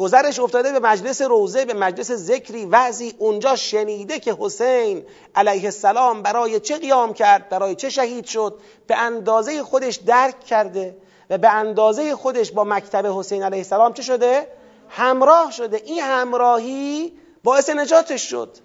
[0.00, 6.22] گذرش افتاده به مجلس روزه به مجلس ذکری وعظی اونجا شنیده که حسین علیه السلام
[6.22, 10.96] برای چه قیام کرد برای چه شهید شد به اندازه خودش درک کرده
[11.30, 14.48] و به اندازه خودش با مکتب حسین علیه السلام چه شده؟
[14.88, 15.82] همراه شده.
[15.84, 17.12] این همراهی
[17.44, 18.56] باعث نجاتش شد.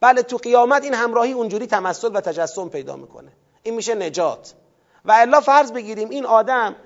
[0.00, 3.32] بله تو قیامت این همراهی اونجوری تمثل و تجسم پیدا می‌کنه.
[3.62, 4.54] این میشه نجات.
[5.04, 6.76] و الا فرض بگیریم این آدم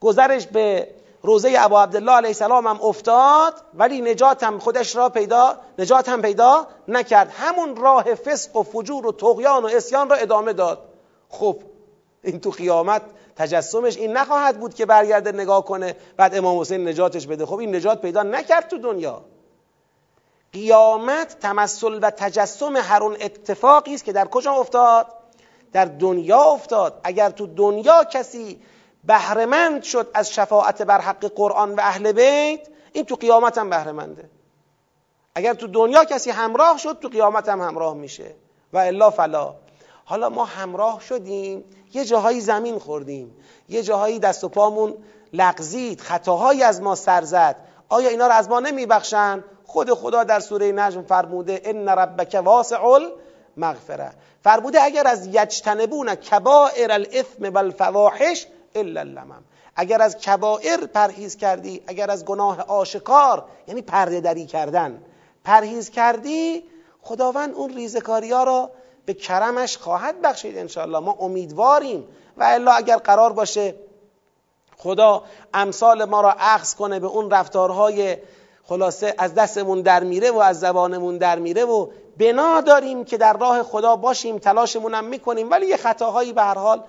[0.00, 0.88] گذرش به
[1.26, 6.22] روزه ابا عبدالله علیه السلام هم افتاد ولی نجات هم خودش را پیدا نجات هم
[6.22, 7.30] پیدا نکرد.
[7.30, 10.78] همون راه فسق و فجور و تغیان و اسیان را ادامه داد.
[11.28, 11.60] خب
[12.24, 13.02] این تو قیامت
[13.36, 17.46] تجسمش این نخواهد بود که برگرده نگاه کنه بعد امام حسین نجاتش بده.
[17.46, 19.24] خب این نجات پیدا نکرد تو دنیا.
[20.52, 25.06] قیامت تمثل و تجسم هر اون اتفاقی است که در کجا افتاد؟
[25.72, 27.00] در دنیا افتاد.
[27.04, 28.60] اگر تو دنیا کسی
[29.06, 34.30] بهرهمند شد از شفاعت بر حق قرآن و اهل بیت این تو قیامت هم بهرهمنده.
[35.34, 38.34] اگر تو دنیا کسی همراه شد تو قیامت هم همراه میشه.
[38.72, 39.54] و الا فلا.
[40.04, 41.64] حالا ما همراه شدیم
[41.94, 43.36] یه جاهایی زمین خوردیم
[43.68, 44.94] یه جاهایی دست و پامون
[45.32, 47.56] لغزید خطاهایی از ما سر زد.
[47.88, 52.84] آیا اینا رو از ما نمیبخشن؟ خود خدا در سوره نجم فرموده ان ربک واسع
[53.56, 54.12] المغفره
[54.44, 59.44] فرموده اگر از یجتنبون کبائر الاثم والفواحش الا اللمم.
[59.76, 65.02] اگر از کبائر پرهیز کردی اگر از گناه آشکار یعنی پرده دری کردن
[65.44, 66.64] پرهیز کردی
[67.02, 68.70] خداوند اون ریزکاری ها را
[69.06, 70.98] به کرمش خواهد بخشید انشاءالله.
[70.98, 72.08] ما امیدواریم.
[72.36, 73.74] و الا اگر قرار باشه
[74.76, 75.22] خدا
[75.54, 78.16] امثال ما را عکس کنه به اون رفتارهای
[78.64, 83.32] خلاصه از دستمون در میره و از زبانمون در میره و بنا داریم که در
[83.32, 85.50] راه خدا باشیم تلاشمون هم می‌کنیم.
[85.50, 86.82] ولی یه خطاهایی به هر حال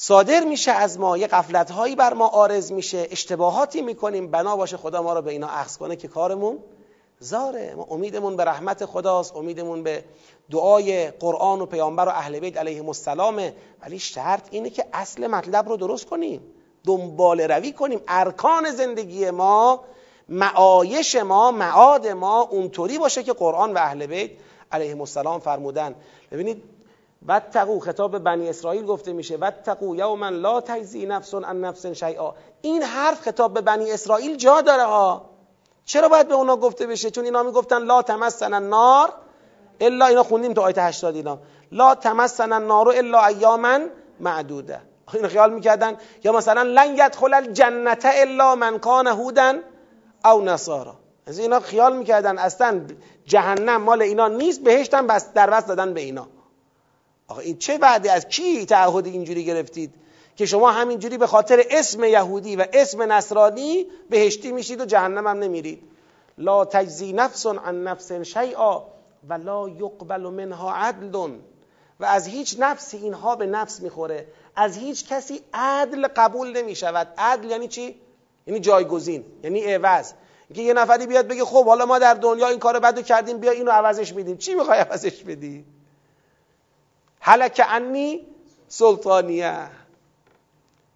[0.00, 4.30] صادر میشه از ما یه قفلتهایی بر ما آرز میشه اشتباهاتی می‌کنیم.
[4.30, 6.58] بنا باشه خدا ما رو به اینا عکس کنه که کارمون
[7.18, 7.74] زاره.
[7.74, 10.04] ما امیدمون به رحمت خداست امیدمون به
[10.50, 15.68] دعای قرآن و پیامبر و اهل بیت علیهم السلامه ولی شرط اینه که اصل مطلب
[15.68, 16.40] رو درست کنیم
[16.84, 18.00] دنبال روی کنیم.
[18.08, 19.84] ارکان زندگی ما
[20.28, 24.30] معایش ما معاد ما اونطوری باشه که قرآن و اهل بیت
[24.72, 25.94] علیهم السلام فرمودن.
[26.32, 26.62] ببینید
[27.26, 29.36] واتقو خطاب بنی اسرائیل گفته میشه.
[29.36, 32.34] واتقو یوما لا تجزی نفس عن نفس شیئا.
[32.62, 35.30] این حرف خطاب به بنی اسرائیل جا داره ها.
[35.84, 39.12] چرا باید به اونا گفته بشه؟ چون اینا می‌گفتن لا تمسن النار
[39.80, 41.38] الا اینا خوندیم تو آیت 80 اینا.
[41.72, 43.78] لا تمسن النار الا ایاما
[44.20, 44.80] معدوده.
[45.14, 49.62] این خیال می‌کردن یا مثلا لن یدخل الجنت الا من کان هودن
[50.24, 50.94] او نصارا.
[51.26, 52.80] از اینا خیال می‌کردن اصلا
[53.24, 56.26] جهنم مال اینا نیست بهشتن بس در وصل دادن به اینا.
[57.28, 59.94] آقا این چه وعده از کی تعهد اینجوری گرفتید
[60.36, 65.38] که شما همینجوری به خاطر اسم یهودی و اسم نصرانی بهشتی میشید و جهنم هم
[65.38, 65.82] نمیرید؟
[66.38, 68.84] لا تجزی نفس عن نفس شیئا
[69.28, 71.30] و لا یقبل منها عدل
[72.00, 74.26] و از هیچ نفسی اینها به نفس می‌خوره.
[74.56, 77.08] از هیچ کسی عدل قبول نمی‌شود.
[77.18, 78.00] عدل یعنی چی؟
[78.46, 80.12] یعنی جایگزین یعنی عوض.
[80.48, 83.50] اینکه یه نفری بیاد بگه خب حالا ما در دنیا این کار بدو کردیم بیا
[83.50, 85.64] اینو عوضش میدیم چی می‌خوای عوضش بدی؟
[87.28, 88.26] حلک انی
[88.68, 89.66] سلطانیه.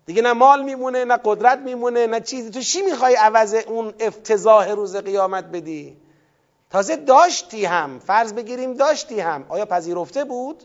[0.07, 2.51] دیگه نه مال میمونه نه قدرت میمونه نه چیزی.
[2.51, 5.97] تو چی می‌خوای عوض اون افتضاح روز قیامت بدی؟
[6.71, 9.47] تازه داشتی هم فرض بگیریم داشتی هم.
[9.49, 10.64] آیا پذیرفته بود؟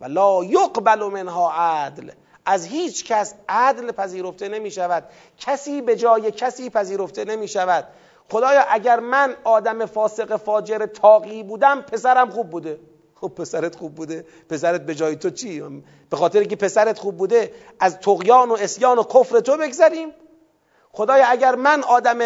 [0.00, 2.10] و لا یقبل منها عدل.
[2.46, 5.04] از هیچ کس عدل پذیرفته نمی شود
[5.38, 7.84] کسی به جای کسی پذیرفته نمی شود
[8.30, 12.78] خدایا اگر من آدم فاسق فاجر تاقی بودم پسرم خوب بوده.
[13.22, 15.62] خب پسرت خوب بوده پسرت به جای تو چی؟
[16.10, 20.08] به خاطر که پسرت خوب بوده از تقیان و اسیان و کفر تو بگذریم.
[20.92, 22.18] خدایا اگر من آدم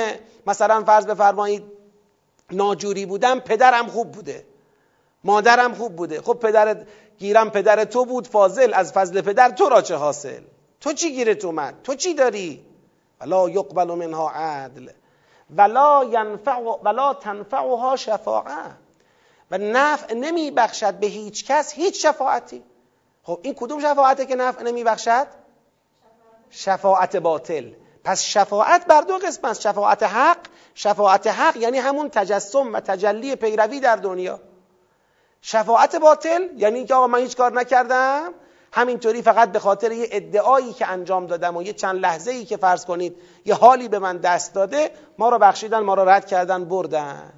[0.46, 1.62] مثلا فرض بفرمایید
[2.50, 4.44] ناجوری بودم پدرم خوب بوده.
[5.24, 6.22] مادرم خوب بوده.
[6.22, 6.86] خب پدرت
[7.18, 10.40] گیرم پدر تو بود فاضل از فضل پدر تو را چه حاصل؟
[10.80, 12.66] تو چی گیرت اومد تو چی داری؟
[13.20, 14.90] ولا یقبل منها عدل.
[15.56, 18.85] ولا ينفع ولا تنفعها شفاعه
[19.50, 22.62] و نفع نمی بخشد به هیچ کس هیچ شفاعتی.
[23.22, 25.26] خب این کدوم شفاعته که نفع نمی بخشد
[26.50, 27.72] شفاعت باطل.
[28.04, 29.60] پس شفاعت بر دو قسم است.
[29.60, 30.38] شفاعت حق
[30.74, 34.40] شفاعت حق یعنی همون تجسم و تجلی پیروی در دنیا.
[35.42, 38.34] شفاعت باطل یعنی اینکه آقا من هیچ کار نکردم
[38.72, 42.56] همینطوری فقط به خاطر یه ادعایی که انجام دادم و یه چند لحظه ای که
[42.56, 46.64] فرض کنید یه حالی به من دست داده ما رو بخشیدن ما رو رد کردن
[46.64, 47.32] بردن.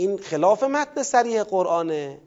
[0.00, 2.18] این خلاف متن سریح قرآنه.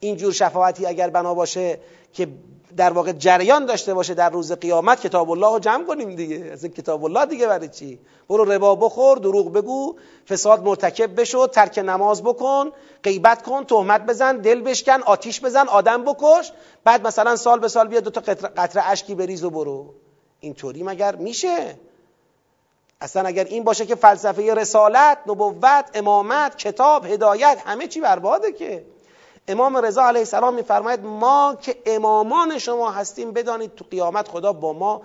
[0.00, 1.80] اینجور شفاعتی اگر بنا باشه
[2.12, 2.28] که
[2.76, 6.50] در واقع جریان داشته باشه در روز قیامت کتاب الله رو جمع کنیم دیگه.
[6.52, 9.96] از کتاب الله دیگه برای چی؟ برو ربا بخور دروغ بگو
[10.28, 12.70] فساد مرتکب بشو ترک نماز بکن
[13.02, 16.52] غیبت کن تهمت بزن دل بشکن آتیش بزن آدم بکش.
[16.84, 18.20] بعد مثلا سال به سال بیا دو تا
[18.56, 19.94] قطره اشکی بریز و برو.
[20.40, 21.76] اینطوری مگر میشه؟
[23.00, 28.84] اصلا اگر این باشه که فلسفه رسالت نبوت امامت کتاب هدایت همه چی برباده که.
[29.48, 34.72] امام رضا علیه السلام میفرماید ما که امامان شما هستیم بدانید تو قیامت خدا با
[34.72, 35.02] ما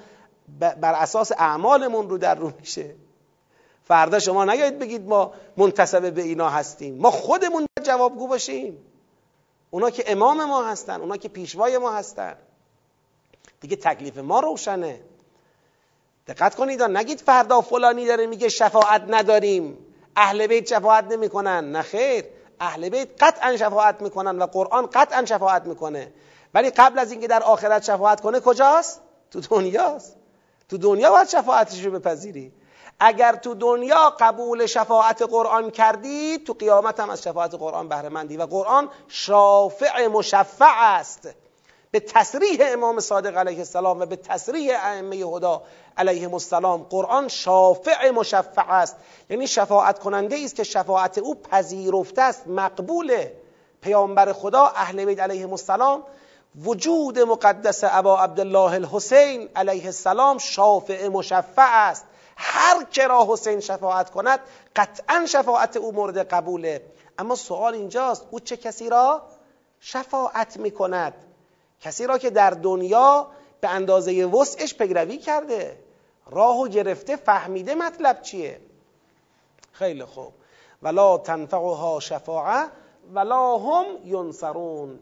[0.59, 2.95] بر اساس اعمالمون رو در رو میشه.
[3.83, 6.97] فردا شما نگید بگید ما منتصب به اینا هستیم.
[6.97, 8.77] ما خودمون جوابگو باشیم.
[9.71, 12.35] اونا که امام ما هستن اونا که پیشوای ما هستن.
[13.61, 14.99] دیگه تکلیف ما روشنه.
[16.27, 19.77] دقت کنید نگید فردا فلانی داره میگه شفاعت نداریم.
[20.15, 21.71] اهل بیت شفاعت نمی‌کنن.
[21.71, 22.25] نه خیر.
[22.59, 26.13] اهل بیت قطعا شفاعت می‌کنن و قرآن قطعا شفاعت می‌کنه.
[26.53, 30.15] ولی قبل از اینکه در آخرت شفاعت کنه کجاست؟ تو دنیاست.
[30.69, 32.53] تو دنیا باید شفاعتش رو بپذیری.
[32.99, 38.37] اگر تو دنیا قبول شفاعت قرآن کردی تو قیامت هم از شفاعت قرآن بهره مندی
[38.37, 41.29] و قرآن شافع مشفع است.
[41.95, 45.61] به تصریح امام صادق علیه السلام و به تصریح ائمه هدا
[45.97, 46.83] علیه السلام.
[46.83, 48.95] قرآن شافع مشفع است.
[49.29, 52.47] یعنی شفاعت کننده است که شفاعت او پذیرفته است.
[52.47, 53.35] مقبوله
[53.81, 56.03] پیامبر خدا اهل بیت علیه السلام.
[56.65, 62.05] وجود مقدس ابا عبدالله الحسین علیه السلام شافع مشفع است.
[62.37, 64.39] هر که را حسین شفاعت کند
[64.75, 66.81] قطعا شفاعت او مورد قبوله.
[67.19, 69.21] اما سوال اینجاست او چه کسی را
[69.79, 71.24] شفاعت می کند
[71.85, 73.27] کسی را که در دنیا
[73.61, 75.77] به اندازه وسعش پیروی کرده
[76.31, 78.59] راهو گرفته فهمیده مطلب چیه؟
[79.71, 80.33] خیلی خوب.
[80.81, 82.65] ولا تنفعها شفاعه
[83.13, 84.99] ولا هم ینصرون.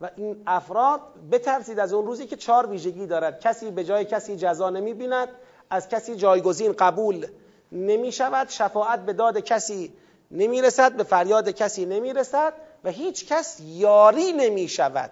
[0.00, 1.00] و این افراد
[1.32, 3.40] بترسید از اون روزی که چهار ویژگی دارد.
[3.40, 5.28] کسی به جای کسی جزا نمی بیند
[5.70, 7.26] از کسی جایگزین قبول
[7.72, 9.92] نمی شود شفاعت به داد کسی
[10.30, 12.52] نمی رسد به فریاد کسی نمی رسد
[12.84, 15.10] و هیچ کس یاری نمی شود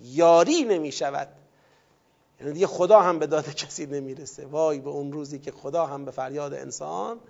[0.00, 1.28] یاری نمی شود
[2.40, 4.46] یعنی دیگه خدا هم به داد کسی نمی‌رسه.
[4.46, 7.20] وای به اون روزی که خدا هم به فریاد انسان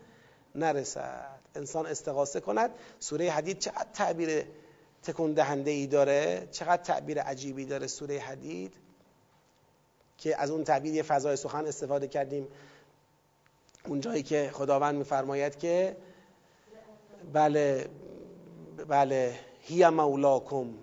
[0.54, 1.38] نرسد.
[1.54, 2.70] انسان استغاثه کند.
[3.00, 4.44] سوره حدید چقدر تعبیر
[5.02, 8.74] تکون دهنده ای داره؟ چقدر تعبیر عجیبی داره سوره حدید؟
[10.18, 12.48] که از اون تعبیر یه فضای سخن استفاده کردیم.
[13.86, 15.96] اون جایی که خداوند میفرماید که
[17.32, 17.88] بله
[18.88, 20.74] بله هی مولاکم.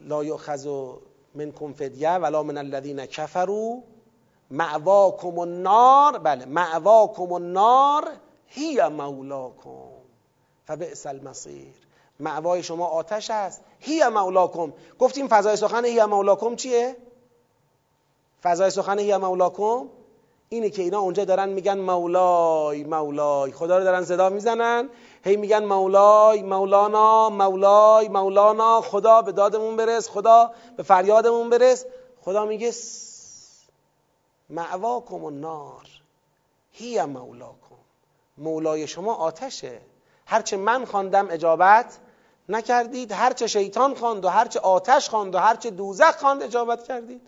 [0.00, 0.66] لا یؤخذ
[1.34, 3.78] منکم فدیه ولا من الذین کفروا.
[4.50, 6.18] معواکم النار.
[6.18, 8.08] بله معواکم النار
[8.46, 9.90] هی مولاکم.
[10.66, 11.74] فبئس المصیر.
[12.20, 13.62] معوای شما آتش است.
[13.78, 14.72] هی مولاکم.
[14.98, 16.96] گفتیم فضای سخن هی مولاکم چیه؟
[18.42, 19.88] فضای سخن هی مولاکم؟
[20.48, 23.52] اینه که اینا اونجا دارن میگن مولای مولای.
[23.52, 24.88] خدا رو دارن صدا می‌زنن.
[25.24, 31.84] هی میگن مولای مولانا مولای مولانا خدا به دادمون برس خدا به فریادمون برس.
[32.20, 32.72] خدا میگه
[34.50, 35.86] معواکم النار.
[36.72, 37.76] هی مولاکم.
[38.38, 39.80] مولای شما آتشه.
[40.26, 41.98] هرچه من خواندم اجابت
[42.48, 43.12] نکردید.
[43.12, 47.20] هرچه شیطان خواند و هرچه آتش خواند و هرچه دوزخ خواند اجابت کردید.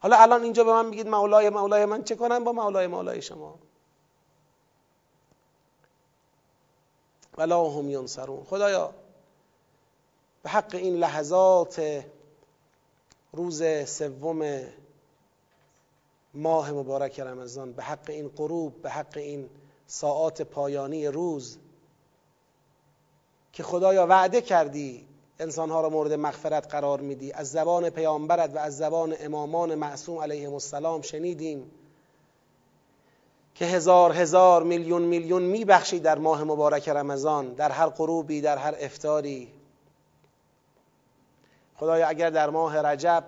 [0.00, 3.54] حالا الان اینجا به من میگید مولای مولای من چه کنم با مولای مولای شما؟
[7.38, 8.94] ولا هم ینصرون خدایا
[10.42, 12.04] به حق این لحظات
[13.32, 14.62] روز سوم
[16.34, 19.50] ماه مبارک رمضان به حق این غروب به حق این
[19.86, 21.58] ساعات پایانی روز
[23.52, 25.08] که خدایا وعده کردی
[25.38, 27.32] انسانها را مورد مغفرت قرار میدی.
[27.32, 31.70] از زبان پیامبرت و از زبان امامان معصوم علیهم السلام شنیدیم.
[33.58, 38.74] که هزار هزار میلیون میلیون میبخشی در ماه مبارک رمضان در هر غروبی در هر
[38.80, 39.52] افتاری.
[41.76, 43.24] خدایا اگر در ماه رجب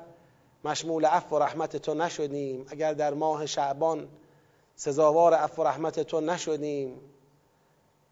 [0.65, 4.09] مشمول عفو و رحمت تو نشدیم اگر در ماه شعبان
[4.77, 7.01] سزاوار عفو و رحمت تو نشدیم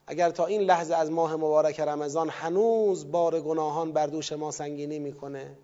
[0.07, 4.99] اگر تا این لحظه از ماه مبارک رمضان هنوز بار گناهان بر دوش ما سنگینی
[4.99, 5.57] می‌کنه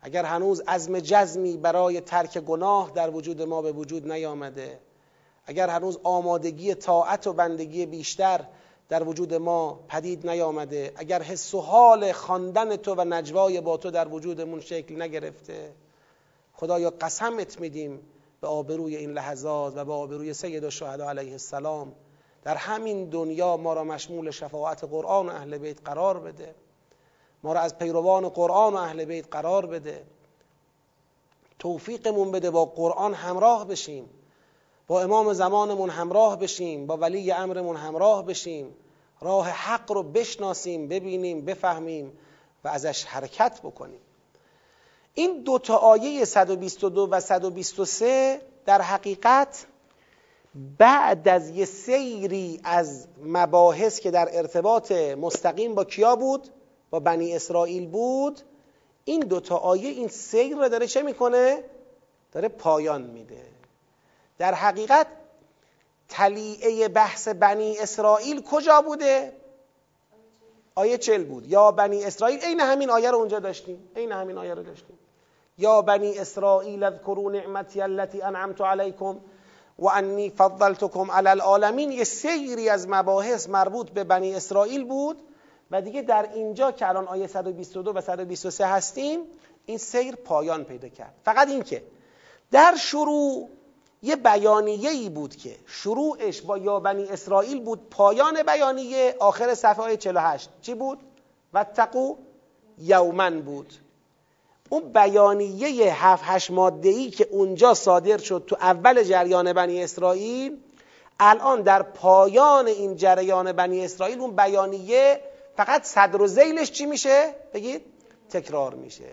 [0.00, 4.87] اگر هنوز عزم جزمی برای ترک گناه در وجود ما به وجود نیامده
[5.48, 8.44] اگر هنوز آمادگی طاعت و بندگی بیشتر
[8.88, 13.90] در وجود ما پدید نیامده اگر حس و حال خواندن تو و نجوای با تو
[13.90, 15.72] در وجودمون شکل نگرفته
[16.54, 18.00] خدایا قسمت میدیم
[18.40, 21.92] به آبروی این لحظات و به آبروی سید الشهدا علیه السلام.
[22.44, 26.54] در همین دنیا ما را مشمول شفاعت قرآن و اهل بیت قرار بده.
[27.42, 30.06] ما را از پیروان قرآن و اهل بیت قرار بده.
[31.58, 34.10] توفیقمون بده با قرآن همراه بشیم.
[34.88, 38.74] با امام زمانمون همراه بشیم با ولی امرمون همراه بشیم
[39.20, 42.18] راه حق رو بشناسیم ببینیم بفهمیم
[42.64, 44.00] و ازش حرکت بکنیم.
[45.14, 49.66] این دو تا آیه 122 و 123 در حقیقت
[50.78, 56.48] بعد از یه سیری از مباحث که در ارتباط مستقیم با کیا بود؟
[56.90, 58.40] با بنی اسرائیل بود.
[59.04, 61.64] این دوتا آیه این سیر رو داره چه می‌کنه؟
[62.32, 63.57] داره پایان میده.
[64.38, 65.06] در حقیقت
[66.08, 69.32] تلیعه بحث بنی اسرائیل کجا بوده؟
[70.74, 71.46] آیه چل بود.
[71.46, 73.88] یا بنی اسرائیل عین همین آیه رو اونجا داشتیم.
[73.96, 74.98] عین همین آیه رو داشتیم.
[75.58, 79.20] یا بنی اسرائیل اذکروا نعمتی التي انعمت علیکم
[79.78, 81.92] و انی فضلتکم علی العالمین.
[81.92, 85.22] یه سیری از مباحث مربوط به بنی اسرائیل بود
[85.70, 89.20] و دیگه در اینجا که الان آیه 122 و 123 هستیم
[89.66, 91.14] این سیر پایان پیدا کرد.
[91.24, 91.82] فقط این که
[92.50, 93.48] در شروع
[94.02, 99.82] یه بیانیه ای بود که شروعش با یا بنی اسرائیل بود پایان بیانیه آخر صفحه
[99.82, 100.98] های 48 چی بود؟
[101.52, 102.16] و تقو
[102.78, 103.72] یومن بود
[104.68, 110.58] اون بیانیه هفت هشت ماده ای که اونجا صادر شد تو اول جریان بنی اسرائیل
[111.20, 115.20] الان در پایان این جریان بنی اسرائیل اون بیانیه
[115.56, 117.82] فقط صدر و زیلش چی میشه؟ بگید
[118.30, 119.10] تکرار میشه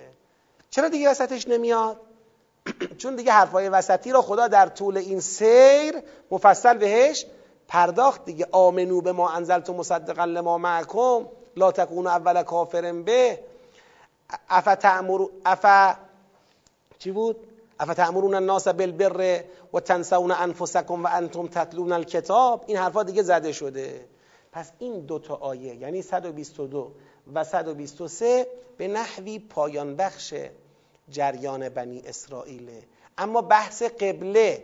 [0.69, 1.99] چرا دیگه وسطش نمیاد؟
[2.97, 5.95] چون دیگه حرفای وسطی را خدا در طول این سیر
[6.31, 7.25] مفصل بهش
[7.67, 8.47] پرداخت دیگه.
[8.51, 11.25] آمنوا بما أنزلت مصدقا لما معکم.
[11.55, 13.39] لا تکونوا أول کافر به.
[14.49, 15.95] أفتأمر أف
[16.99, 17.47] چی بود؟
[17.79, 19.43] أتأمرون الناس بالبر
[19.73, 22.63] و تنسون انفسکم و انتم تتلون الکتاب.
[22.67, 24.05] این حرفا دیگه زده شده.
[24.51, 26.91] پس این دو تا آیه یعنی 122
[27.33, 28.47] و 123
[28.77, 30.33] به نحوی پایان بخش
[31.09, 32.83] جریان بنی اسرائیله.
[33.17, 34.63] اما بحث قبله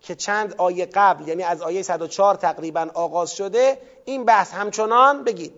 [0.00, 5.52] که چند آیه قبل یعنی از آیه 104 تقریبا آغاز شده این بحث همچنان بگید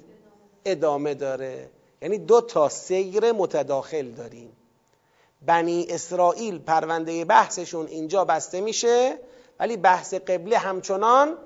[0.64, 1.70] ادامه داره.
[2.03, 4.57] یعنی دو تا سیر متداخل داریم.
[5.43, 9.18] بنی اسرائیل پرونده بحثشون اینجا بسته میشه
[9.61, 11.37] ولی بحث قبله همچنان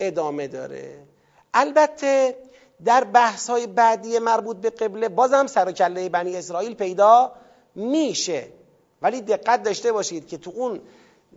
[0.00, 0.98] ادامه داره.
[1.54, 2.36] البته
[2.84, 7.32] در بحث های بعدی مربوط به قبله بازم سر بنی اسرائیل پیدا
[7.76, 8.48] میشه.
[9.02, 10.80] ولی دقت داشته باشید که تو اون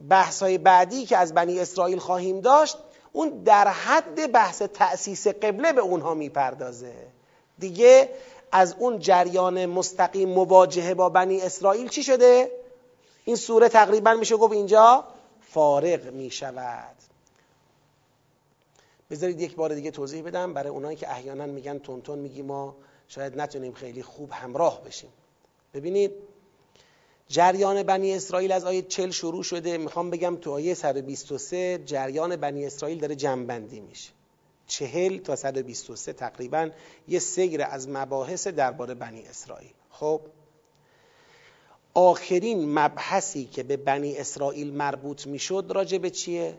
[0.09, 2.77] بحث های بعدی که از بنی اسرائیل خواهیم داشت
[3.11, 6.93] اون در حد بحث تأسیس قبله به اونها می‌پردازه.
[7.59, 8.09] دیگه
[8.51, 12.51] از اون جریان مستقیم مواجهه با بنی اسرائیل چی شده؟
[13.25, 15.03] این سوره تقریبا میشه گفت اینجا
[15.41, 16.95] فارغ می‌شود.
[19.11, 20.53] بذارید یک بار دیگه توضیح بدم.
[20.53, 22.75] برای اونایی که احیانا میگن تونتون میگی ما
[23.07, 25.09] شاید نتونیم خیلی خوب همراه بشیم.
[25.73, 26.11] ببینید
[27.32, 29.77] جریان بنی اسرائیل از آیه 40 شروع شده.
[29.77, 34.11] می‌خوام بگم تو آیه 123 جریان بنی اسرائیل داره جنبندی میشه.
[34.67, 36.69] 40 تا 123 تقریبا
[37.07, 39.71] یه سیر از مباحث درباره بنی اسرائیل.
[39.89, 40.21] خب
[41.93, 46.55] آخرین مبحثی که به بنی اسرائیل مربوط می‌شد راجع به چیه؟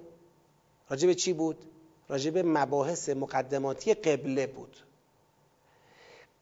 [0.90, 1.56] راجع به چی بود؟
[2.08, 4.76] راجع به مباحث مقدماتی قبله بود.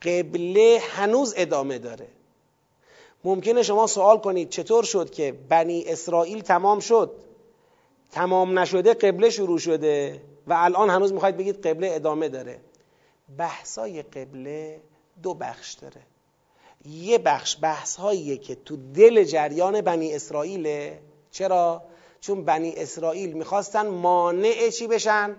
[0.03, 2.09] قبله هنوز ادامه داره.
[3.25, 7.11] ممکنه شما سوال کنید چطور شد که بنی اسرائیل تمام شد؟
[8.11, 12.61] تمام نشده قبله شروع شده و الان هنوز می‌خواید بگید قبله ادامه داره.
[13.39, 14.81] بحثای قبله
[15.23, 16.01] دو بخش داره.
[16.85, 18.01] یه بخش بحث
[18.43, 20.99] که تو دل جریان بنی اسرائیله.
[21.31, 21.83] چرا؟
[22.21, 25.37] چون بنی اسرائیل می‌خواستن مانع چی بشن؟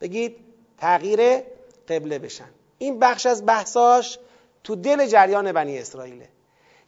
[0.00, 0.36] بگید
[0.78, 1.20] تغییر
[1.88, 2.50] قبله بشن.
[2.78, 4.18] این بخش از بحثاش
[4.64, 6.28] تو دل جریان بنی اسرائیله.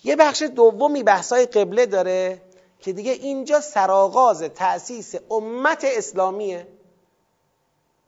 [0.04, 2.42] یه بخش دومی بحثای قبله داره
[2.80, 6.68] که دیگه اینجا سرآغاز تأسیس امت اسلامیه.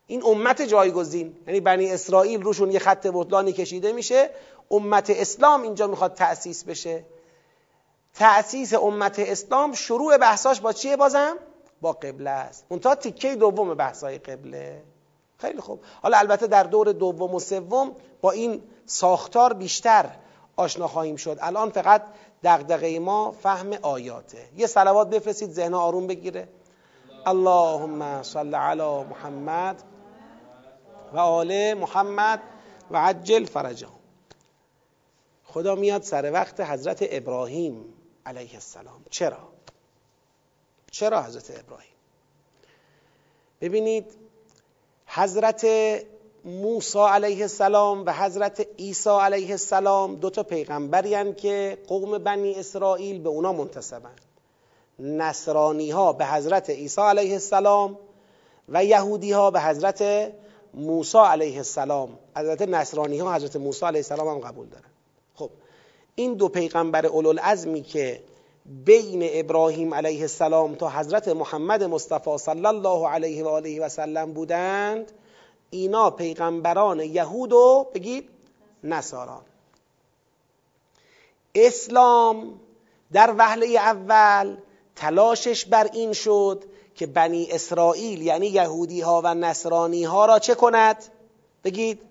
[0.07, 4.31] این امت جایگزین یعنی بنی اسرائیل روشون یه خط بطلانی کشیده میشه
[4.71, 7.05] امت اسلام اینجا می‌خواد تأسیس بشه.
[8.15, 11.37] تأسیس امت اسلام شروع بحثاش با چیه بازم؟
[11.81, 12.65] با قبله است.
[12.69, 14.83] اون تا تیکه دوم بحثای قبله.
[15.39, 15.81] خیلی خوب.
[16.03, 20.11] حالا البته در دور دوم و سوم با این ساختار بیشتر
[20.57, 21.39] آشنا خواهیم شد.
[21.41, 22.03] الان فقط
[22.45, 24.49] دغدغه ما فهم آیاته.
[24.57, 26.49] یه صلوات بفرستید ذهن آروم بگیره.
[27.27, 29.83] اللهم صل علی محمد
[31.13, 32.41] و آل محمد
[32.91, 33.99] و عجل فرجهم.
[35.45, 37.95] خدا میاد سر وقت حضرت ابراهیم
[38.27, 39.05] علیه السلام.
[39.11, 39.39] چرا؟
[40.91, 41.95] چرا حضرت ابراهیم؟
[43.61, 44.13] ببینید
[45.07, 45.67] حضرت
[46.45, 53.21] موسی علیه السلام و حضرت عیسی علیه السلام دو تا پیغمبری که قوم بنی اسرائیل
[53.21, 54.21] به اونا منتسبند.
[54.99, 57.99] نصرانی ها به حضرت عیسی علیه السلام
[58.69, 60.33] و یهودی ها به حضرت
[60.75, 62.19] موسی علیه السلام.
[62.37, 64.91] حضرت نصرانی ها حضرت موسی علیه السلام هم قبول دارن.
[65.35, 65.51] خب
[66.15, 68.21] این دو پیغمبر اولوالعزمی که
[68.85, 74.33] بین ابراهیم علیه السلام تا حضرت محمد مصطفی صلی الله علیه و آله و سلم
[74.33, 75.13] بودند
[75.75, 78.29] اینا پیغمبران یهود و بگید
[78.85, 79.43] نصاران
[81.55, 82.61] اسلام
[83.13, 84.57] در وهله اول
[84.97, 86.65] تلاشش بر این شد
[86.95, 91.05] که بنی اسرائیل یعنی یهودی ها و نصرانی ها را چه کند؟
[91.65, 92.03] بگید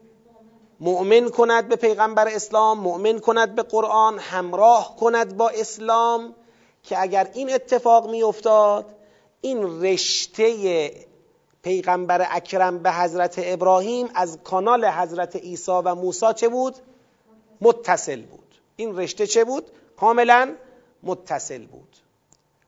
[0.80, 6.36] مؤمن کند به پیغمبر اسلام مؤمن کند به قرآن همراه کند با اسلام
[6.84, 8.96] که اگر این اتفاق می افتاد
[9.42, 10.92] این رشته
[11.64, 16.76] پیغمبر اکرم به حضرت ابراهیم از کانال حضرت عیسی و موسی چه بود؟
[17.62, 20.56] متصل بود این رشته چه بود؟ کاملا
[21.04, 21.98] متصل بود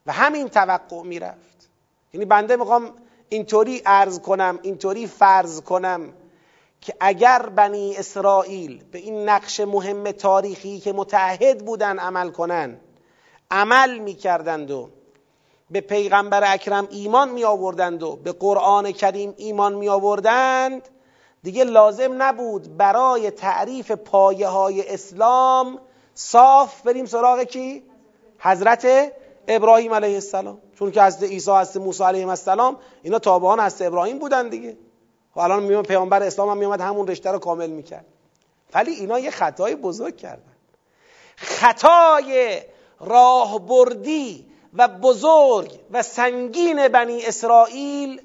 [0.05, 1.69] و همین توقع می‌رفت
[2.13, 2.91] یعنی بنده می‌خوام
[3.29, 6.13] اینطوری عرض کنم اینطوری فرض کنم
[6.81, 12.77] که اگر بنی اسرائیل به این نقش مهم تاریخی که متعهد بودن عمل کنن
[13.51, 14.89] عمل می‌کردند و
[15.71, 20.89] به پیغمبر اکرم ایمان می آوردند و به قرآن کریم ایمان می آوردند
[21.43, 25.79] دیگه لازم نبود برای تعریف پایه های اسلام
[26.13, 27.83] صاف بریم سراغ کی؟
[28.39, 29.11] حضرت
[29.47, 30.57] ابراهیم علیه السلام.
[30.79, 34.69] چون که حضرت عیسی حضرت موسی علیه السلام اینا تابعان حضرت ابراهیم بودن دیگه.
[34.71, 34.75] و
[35.33, 38.05] خب الان پیامبر اسلام هم میومد همون رشته رو کامل می‌کرد.
[38.73, 40.53] ولی اینا یه خطای بزرگ کردن.
[41.35, 42.61] خطای
[42.99, 48.21] راهبردی و بزرگ و سنگین بنی اسرائیل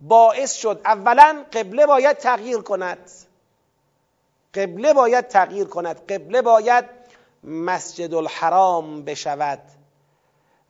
[0.00, 3.10] باعث شد اولا قبله باید تغییر کند.
[4.54, 6.12] قبله باید تغییر کند.
[6.12, 6.84] قبله باید
[7.44, 9.60] مسجد الحرام بشود.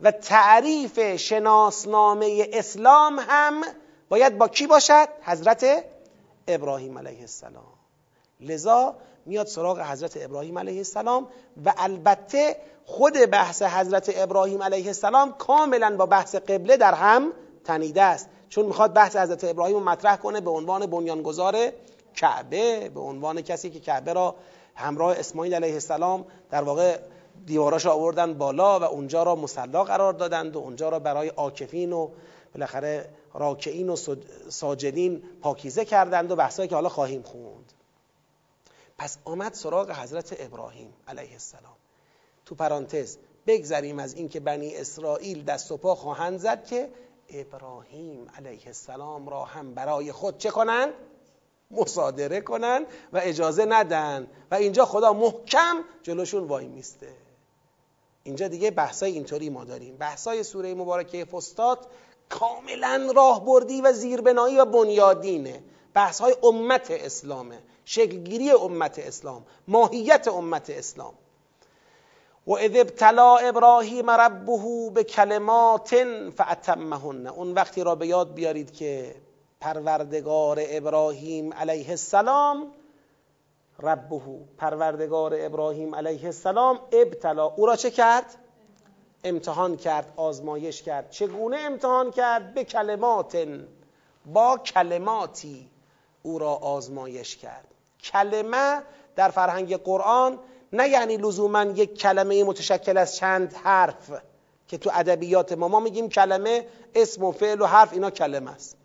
[0.01, 3.61] و تعریف شناسنامه اسلام هم
[4.09, 5.85] باید با کی باشد؟ حضرت
[6.47, 7.73] ابراهیم علیه السلام.
[8.39, 11.27] لذا میاد سراغ حضرت ابراهیم علیه السلام
[11.65, 12.55] و البته
[12.85, 17.31] خود بحث حضرت ابراهیم علیه السلام کاملا با بحث قبله در هم
[17.63, 18.29] تنیده است.
[18.49, 21.55] چون می‌خواد بحث حضرت ابراهیم رو مطرح کنه به عنوان بنیانگذار
[22.15, 24.35] کعبه به عنوان کسی که کعبه را
[24.75, 26.97] همراه اسماعیل علیه السلام در واقع
[27.45, 32.09] دیواراش آوردن بالا و اونجا را مسلا قرار دادند و اونجا را برای آکفین و
[32.53, 33.95] بالاخره راکعین و
[34.49, 37.73] ساجدین پاکیزه کردند و بحثایی که حالا خواهیم خوند.
[38.97, 41.75] پس آمد سراغ حضرت ابراهیم علیه السلام.
[42.45, 43.17] تو پرانتز
[43.47, 46.89] بگذریم از اینکه بنی اسرائیل دست و پا خواهند زد که
[47.29, 50.93] ابراهیم علیه السلام را هم برای خود چه کنند؟
[51.71, 54.27] مصادره کنند و اجازه ندن.
[54.51, 57.13] و اینجا خدا محکم جلوشون وای میسته.
[58.23, 59.97] اینجا دیگه بحثای اینطوری ما داریم.
[59.97, 61.87] بحثای سوره مبارکه فستاد
[62.29, 65.63] کاملا راهبردی و زیربنایی و بنیادینه.
[65.93, 67.59] بحثای امت اسلامه.
[67.85, 71.13] شکلگیری امت اسلام ماهیت امت اسلام.
[72.47, 75.95] و اذ ابتلا ابراهیم ربه به کلمات
[76.37, 79.15] فاتمهن اون وقتی را به یاد بیارید که
[79.61, 82.71] پروردگار ابراهیم علیه السلام
[83.79, 84.21] ربه
[84.57, 88.25] پروردگار ابراهیم علیه السلام ابتلا او را چه کرد؟
[89.23, 91.09] امتحان کرد آزمایش کرد.
[91.09, 93.47] چگونه امتحان کرد؟ به کلمات
[94.25, 95.69] با کلماتی.
[96.23, 97.67] او را آزمایش کرد.
[98.03, 98.81] کلمه
[99.15, 100.39] در فرهنگ قرآن
[100.73, 104.11] نه یعنی لزوما یک کلمه متشکل از چند حرف
[104.67, 108.77] که تو ادبیات ما ما میگیم کلمه اسم و فعل و حرف اینا کلمه است.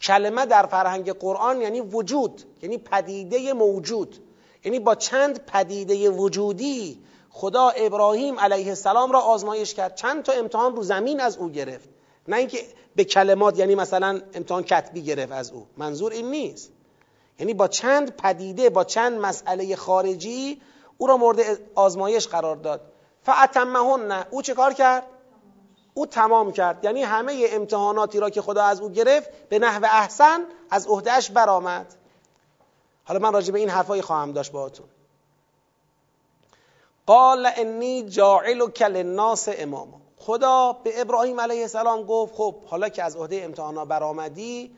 [0.00, 4.16] کلمه در فرهنگ قرآن یعنی وجود یعنی پدیده موجود.
[4.64, 9.94] یعنی با چند پدیده وجودی خدا ابراهیم علیه السلام را آزمایش کرد.
[9.94, 11.88] چند تا امتحان رو زمین از او گرفت.
[12.28, 12.64] نه اینکه
[12.96, 15.66] به کلمات یعنی مثلا امتحان کتبی گرفت از او.
[15.76, 16.72] منظور این نیست.
[17.38, 20.60] یعنی با چند پدیده با چند مسئله خارجی
[20.98, 21.40] او را مورد
[21.74, 22.80] آزمایش قرار داد.
[23.22, 25.06] فعتمهن او چه کار کرد؟
[25.94, 26.84] او تمام کرد.
[26.84, 31.94] یعنی همه امتحاناتی را که خدا از او گرفت به نحو احسن از عهدهش برآمد.
[33.04, 34.86] حالا من راجع به این حرفای خواهم داشت باهاتون.
[37.06, 40.05] قال انی جاعل کل الناس اماما.
[40.26, 44.76] خدا به ابراهیم علیه السلام گفت خب حالا که از عهده امتحانا برآمدی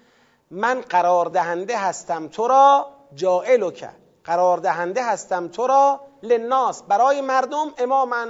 [0.51, 3.91] من قرار دهنده هستم تو را جاعل که
[4.25, 8.29] قرار دهنده هستم تو را لناس برای مردم امامن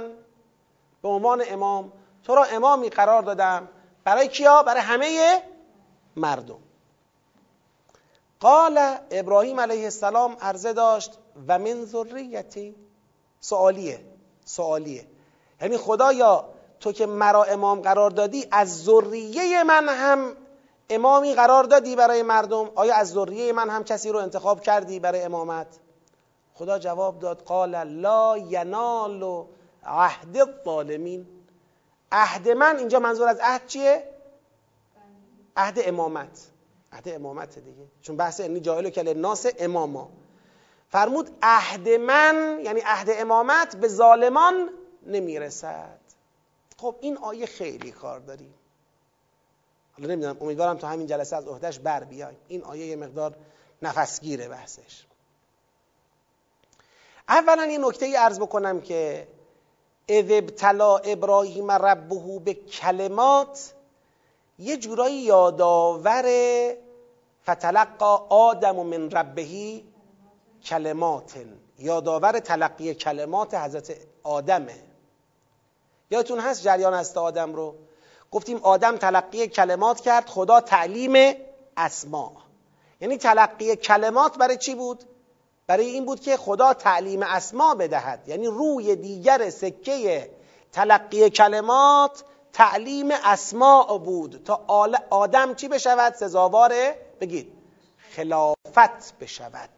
[1.01, 1.93] به عنوان امام
[2.23, 3.67] تو را امامی قرار دادم.
[4.03, 5.41] برای کیا؟ برای همه
[6.15, 6.59] مردم.
[8.39, 11.17] قال ابراهیم علیه السلام عرضه داشت
[11.47, 12.75] و من ذریتی؟
[13.39, 13.99] سوالیه
[14.45, 15.07] سوالیه.
[15.61, 20.35] یعنی خدایا تو که مرا امام قرار دادی از ذریه من هم
[20.89, 22.71] امامی قرار دادی برای مردم.
[22.75, 25.67] آیا از ذریه من هم کسی رو انتخاب کردی برای امامت؟
[26.53, 29.45] خدا جواب داد قال لا ینال
[29.83, 31.27] عهد الظالمین.
[32.11, 34.03] عهد من اینجا منظور از عهد چیه؟
[35.57, 36.47] عهد امامت.
[36.91, 37.87] عهد امامت دیگه.
[38.01, 40.09] چون بحث انی جاهل کل ناس اماما.
[40.89, 44.69] فرمود عهد من یعنی عهد امامت به ظالمان
[45.05, 46.08] نمی‌رسد.
[46.81, 48.53] خب این آیه خیلی کار داریم
[49.91, 53.35] حالا نمی‌دونم امیدوارم تو همین جلسه از عهدهش بر بیایم این آیه یه مقدار
[53.81, 55.05] نفسگیره بحثش.
[57.29, 59.27] اولا یه نکته ای عرض بکنم که
[60.07, 63.73] اذ ابتلا ابراهیم ربه به کلمات
[64.59, 66.25] یه جورایی یادآور
[67.43, 69.85] فتلقا آدم من ربهی
[70.63, 71.33] کلمات
[71.79, 74.88] یادآور تلقی کلمات حضرت آدمه.
[76.11, 77.75] یادتون هست جریان است آدم رو؟
[78.31, 81.35] گفتیم آدم تلقی کلمات کرد خدا تعلیم
[81.77, 82.31] اسما.
[83.01, 85.03] یعنی تلقی کلمات برای چی بود؟
[85.67, 88.23] برای این بود که خدا تعلیم اسما بدهد.
[88.27, 90.31] یعنی روی دیگر سکه
[90.71, 94.43] تلقی کلمات تعلیم اسماع بود.
[94.43, 94.65] تا
[95.09, 96.73] آدم چی بشود؟ سزاوار
[97.19, 97.53] بگید
[98.15, 99.69] خلافت بشود.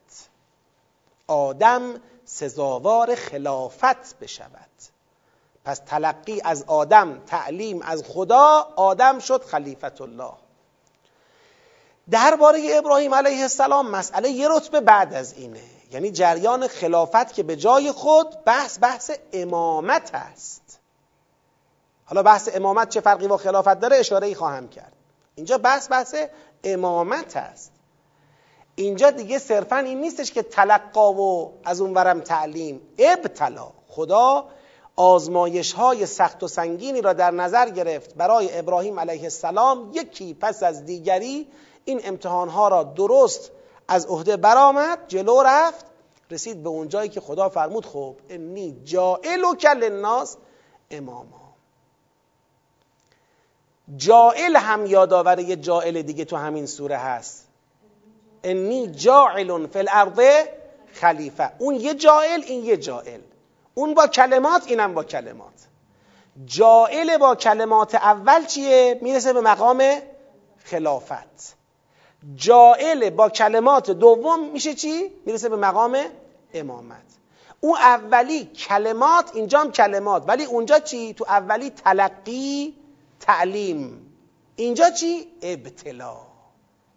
[1.28, 4.91] آدم سزاوار خلافت بشود.
[5.66, 10.34] پس تلقی از آدم تعلیم از خدا آدم شد خلیفت الله
[12.12, 15.64] درباره ابراهیم علیه السلام مسئله یه رتبه بعد از اینه.
[15.92, 20.80] یعنی جریان خلافت که به جای خود بحث بحث امامت است.
[22.06, 24.94] حالا بحث امامت چه فرقی با خلافت داره؟ اشاره ای خواهم کرد.
[25.36, 26.16] اینجا بحث بحث
[26.64, 27.72] امامت است.
[28.76, 32.82] اینجا دیگه صرفا این نیستش که تلقا و از اونورم تعلیم.
[32.98, 33.72] ابتلا.
[33.88, 34.46] خدا
[35.02, 40.64] آزمایش های سخت و سنگینی را در نظر گرفت برای ابراهیم علیه السلام یکی پس
[40.64, 41.48] از دیگری
[41.86, 43.52] این امتحان ها را درست
[43.88, 45.86] از عهده برآمد جلو رفت
[46.32, 50.38] رسید به اون جایی که خدا فرمود خب انی جائل و کل الناس
[50.92, 51.56] اماما.
[53.96, 57.48] جائل هم یادآور یه جائل دیگه تو همین سوره هست.
[58.44, 60.46] انی جاعل فی الارض
[60.94, 61.52] خلیفه.
[61.58, 63.22] اون یه جائل این یه جائل
[63.74, 65.54] اون با کلمات اینم با کلمات.
[66.46, 69.84] جائل با کلمات اول چیه؟ می‌رسه به مقام
[70.58, 71.56] خلافت.
[72.36, 75.98] جائل با کلمات دوم میشه چی؟ می‌رسه به مقام
[76.54, 77.04] امامت.
[77.60, 82.76] اون اولی کلمات اینجام کلمات ولی اونجا چی؟ تو اولی تلقی
[83.20, 84.14] تعلیم.
[84.56, 86.18] اینجا چی؟ ابتلا.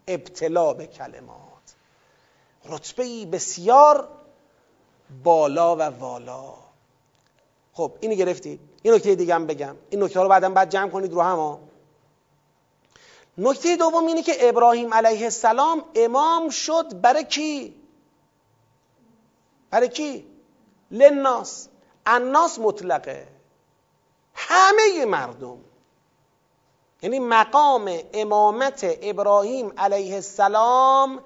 [0.09, 1.75] ابتلا به کلمات.
[2.65, 4.09] رتبه بسیار
[5.25, 6.64] بالا و والا.
[7.75, 8.61] خب اینو گرفتی.
[8.83, 9.77] این نکته دیگه هم بگم.
[9.91, 11.61] این نکته رو بعدا بعد جمع کنید رو هم ها
[13.39, 17.75] نکته دوم اینه که ابراهیم علیه السلام امام شد برای کی؟
[19.71, 20.27] برای کی؟
[20.91, 21.69] لناس
[22.07, 23.29] الناس مطلقه.
[24.35, 25.59] همه مردم.
[27.03, 31.21] یعنی مقام امامت ابراهیم علیه السلام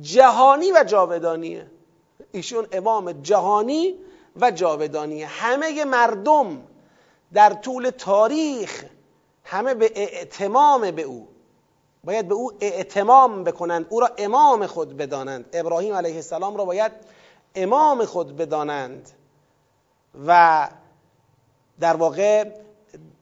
[0.00, 1.70] جهانی و جاودانیه.
[2.32, 3.94] ایشون امام جهانی
[4.36, 5.22] و جاودانی.
[5.22, 6.62] همه مردم
[7.32, 8.84] در طول تاریخ
[9.44, 11.28] همه به اعتمام به او
[12.04, 13.86] باید به او اعتمام بکنند.
[13.88, 15.44] او را امام خود بدانند.
[15.52, 16.92] ابراهیم علیه السلام را باید
[17.54, 19.10] امام خود بدانند.
[20.26, 20.68] و
[21.80, 22.50] در واقع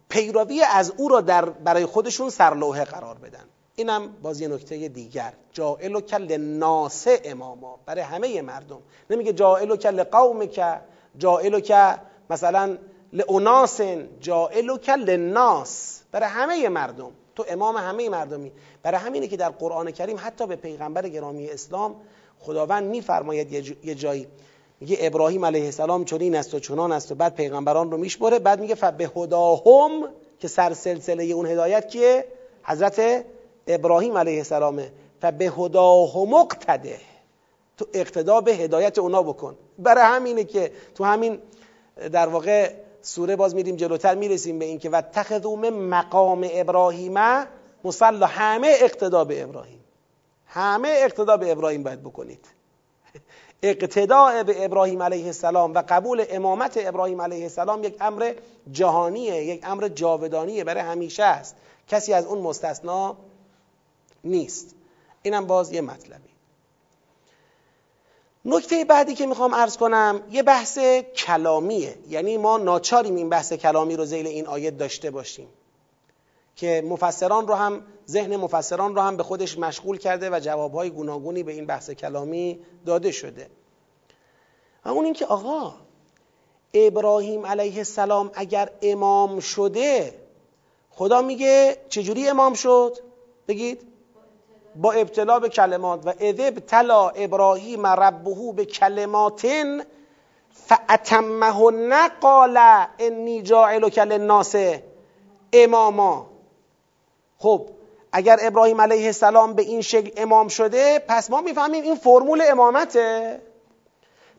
[0.09, 3.45] پیروی از او را در برای خودشون سرلوحه قرار بدن.
[3.77, 5.33] اینم باز یه نکته دیگر.
[5.53, 7.79] جائل و کل ناسه اماما.
[7.87, 8.79] برای همه مردم.
[9.11, 10.81] نمیگه جائل و کل قوم که
[11.19, 11.95] جائل که
[12.31, 12.79] مثلا
[13.13, 13.81] لعناس
[14.21, 17.11] جائل که لناس برای همه مردم.
[17.37, 18.53] تو امام همه مردمی.
[18.83, 21.97] برای همینه که در قرآن کریم حتی به پیغمبر گرامی اسلام
[22.41, 23.53] خداوند میفرماید
[23.85, 24.27] یه جایی.
[24.81, 28.61] میگه ابراهیم علیه السلام چنین است و چنان است و بعد پیغمبران رو میشمره بعد
[28.61, 30.09] میگه فبه هداهم
[30.39, 32.25] که سر سلسله اون هدایت کیه؟
[32.63, 33.25] حضرت
[33.67, 34.93] ابراهیم علیه السلامه.
[35.21, 36.99] فبه هداهم اقتده.
[37.77, 39.57] تو اقتدا به هدایت اونا بکن.
[39.79, 41.39] برای همینه که تو همین
[42.13, 47.45] در واقع سوره باز میریم جلوتر می‌رسیم به اینکه و تخذوم مقام ابراهیم
[47.85, 49.81] مصلا همه اقتدا به ابراهیم.
[50.47, 52.47] همه اقتدا به ابراهیم باید بکنید.
[53.63, 58.35] اقتداء به ابراهیم علیه السلام و قبول امامت ابراهیم علیه السلام یک امر
[58.73, 61.57] جهانیه یک امر جاودانیه برای همیشه است.
[61.89, 63.17] کسی از اون مستثنا
[64.25, 64.75] نیست.
[65.23, 66.32] اینم باز یه مطلبی.
[68.45, 70.79] نکته بعدی که می‌خوام ارز کنم یه بحث
[71.17, 71.99] کلامیه.
[72.09, 75.49] یعنی ما ناچاریم این بحث کلامی رو زیل این آیت داشته باشیم.
[76.57, 81.43] که مفسران رو هم ذهن مفسران رو هم به خودش مشغول کرده و جوابهای گوناگونی
[81.43, 83.51] به این بحث کلامی داده شده.
[84.85, 85.75] و اون اینکه آقا
[86.75, 90.15] ابراهیم علیه السلام اگر امام شده
[90.91, 92.99] خدا میگه چجوری امام شد؟
[93.49, 93.92] بگید.
[94.77, 99.85] با ابتلا به کلمات و اذ ابتلا ابراهیم ربه به کلماتن
[100.53, 102.59] فاتمهن قال
[102.99, 104.55] انی جاعلک للناس
[105.53, 106.27] اماما.
[107.39, 107.69] خب
[108.13, 113.41] اگر ابراهیم علیه السلام به این شکل امام شده پس ما می‌فهمیم این فرمول امامته.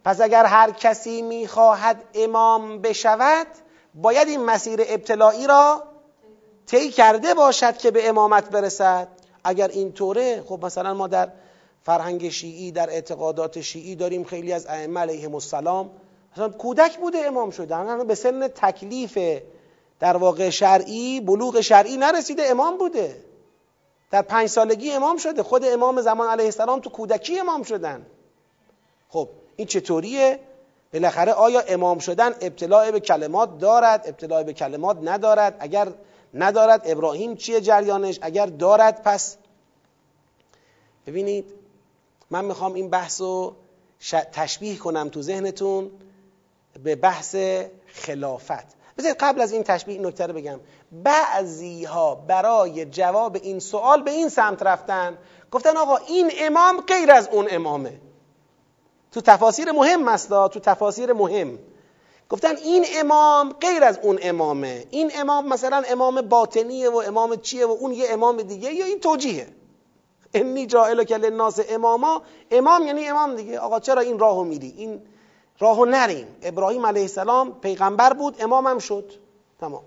[0.06, 3.48] پس اگر هر کسی می‌خواهد امام بشود
[3.96, 5.84] باید این مسیر ابتلایی را
[6.66, 9.08] طی کرده باشد که به امامت برسد.
[9.44, 11.30] اگر اینطوره خب مثلا ما در
[11.84, 15.90] فرهنگ شیعی در اعتقادات شیعی داریم خیلی از ائمه علیهم السلام.
[16.34, 19.18] مثلا کودک بوده امام شدن به سن تکلیف
[20.00, 23.16] در واقع شرعی بلوغ شرعی نرسیده امام بوده.
[24.12, 25.44] در پنج سالگی امام شده.
[25.44, 28.06] خود امام زمان علیه السلام تو کودکی امام شدن.
[29.10, 30.40] خب این چطوریه؟
[30.94, 35.88] بالاخره آیا امام شدن ابتلاع به کلمات دارد ابتلاع به کلمات ندارد؟ اگر
[36.34, 36.82] ندارد.
[36.86, 39.38] ابراهیم چیه جریانش؟ اگر دارد پس
[41.08, 41.54] ببینید
[42.30, 43.56] من می‌خوام این بحث رو
[44.32, 45.92] تشبیه کنم تو ذهنتون
[46.84, 47.36] به بحث
[47.88, 48.84] خلافت.
[48.98, 50.60] بذارید قبل از این تشبیه نکته رو بگم.
[50.92, 55.18] بعضی ها برای جواب این سوال به این سمت رفتن.
[55.52, 58.00] گفتن آقا این امام غیر از اون امامه.
[59.12, 61.60] تو تفاسیر مهم است تو تفاسیر مهم.
[62.30, 64.86] گفتن این امام غیر از اون امامه.
[64.90, 69.00] این امام مثلا امام باطنیه و امام چیه و اون یه امام دیگه یا این
[69.00, 69.48] توجیهه.
[70.34, 72.22] انی جائل کل الناس اماما.
[72.52, 73.60] امام یعنی امام دیگه.
[73.60, 75.02] آقا چرا این راهو میری؟ این
[75.60, 76.28] راهو نریم.
[76.42, 79.12] ابراهیم علیه السلام پیغمبر بود امامم شد.
[79.60, 79.84] تمام.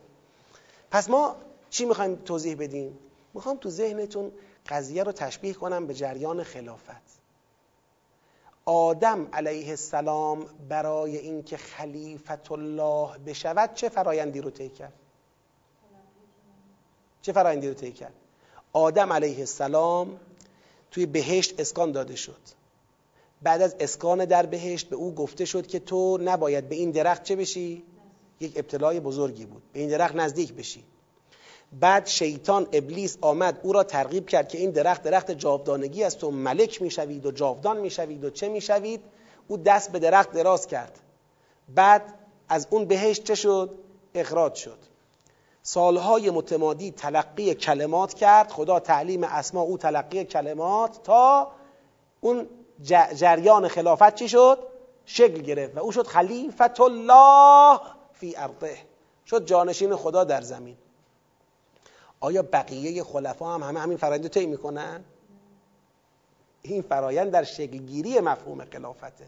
[0.90, 1.36] پس ما
[1.70, 2.98] چی می‌خوایم توضیح بدیم؟
[3.34, 4.32] می‌خوام تو ذهنتون
[4.68, 7.15] قضیه رو تشبیه کنم به جریان خلافت.
[8.66, 14.92] آدم علیه السلام برای اینکه خلیفت الله بشود چه فرایندی رو طی کرد؟
[17.22, 18.12] چه فرایندی رو طی کرد؟
[18.72, 20.20] آدم علیه السلام
[20.90, 22.40] توی بهشت اسکان داده شد.
[23.42, 27.22] بعد از اسکان در بهشت به او گفته شد که تو نباید به این درخت
[27.22, 27.82] چه بشی؟
[28.40, 29.62] یک ابتلای بزرگی بود.
[29.72, 30.84] به این درخت نزدیک بشی.
[31.72, 36.30] بعد شیطان ابلیس آمد او را ترغیب کرد که این درخت درخت جاودانگی است و
[36.30, 39.04] ملک می‌شوید و جاودان می‌شوید و چه می‌شوید؟
[39.48, 40.98] او دست به درخت دراز کرد.
[41.74, 42.14] بعد
[42.48, 43.78] از اون بهشت چه شد؟
[44.14, 44.78] اخراج شد.
[45.62, 48.50] سالهای متمادی تلقی کلمات کرد.
[48.50, 51.52] خدا تعلیم اسما او تلقی کلمات تا
[52.20, 52.48] اون
[53.14, 54.58] جریان خلافت چی شد؟
[55.04, 57.80] شکل گرفت و او شد خلیفت الله
[58.12, 58.78] فی ارضه.
[59.26, 60.76] شد جانشین خدا در زمین.
[62.20, 65.04] آیا بقیه خلفا هم همه همین فرایند طی می‌کنن؟
[66.62, 69.24] این فرایند در شکلگیری مفهوم خلافته.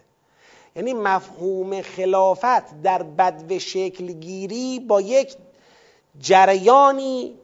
[0.76, 5.36] یعنی مفهوم خلافت در بدو شکلگیری با یک
[6.20, 7.38] جریانی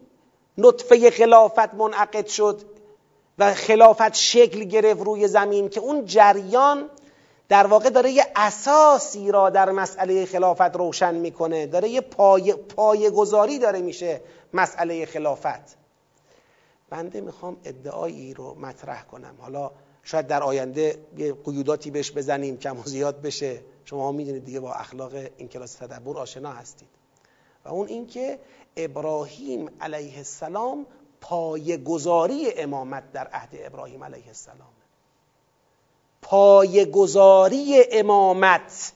[0.59, 2.61] نطفه خلافت منعقد شد
[3.39, 6.91] و خلافت شکل گرفت روی زمین که اون جریان
[7.49, 13.11] در واقع داره یه اساسی را در مسئله خلافت روشن می‌کنه داره یه پای, پای
[13.11, 14.21] گذاری داره میشه
[14.55, 15.77] مسئله خلافت.
[16.91, 19.35] بنده می‌خوام ادعایی رو مطرح کنم.
[19.39, 19.71] حالا
[20.03, 23.61] شاید در آینده یه قیوداتی بهش بزنیم کم و زیاد بشه.
[23.85, 26.89] شما می‌دونید دیگه با اخلاق این کلاس تدبر آشنا هستید.
[27.65, 28.39] و اون اینکه
[28.77, 30.87] ابراهیم علیه السلام
[31.85, 34.69] گذاری امامت در عهد ابراهیم علیه السلام.
[36.93, 38.93] گذاری امامت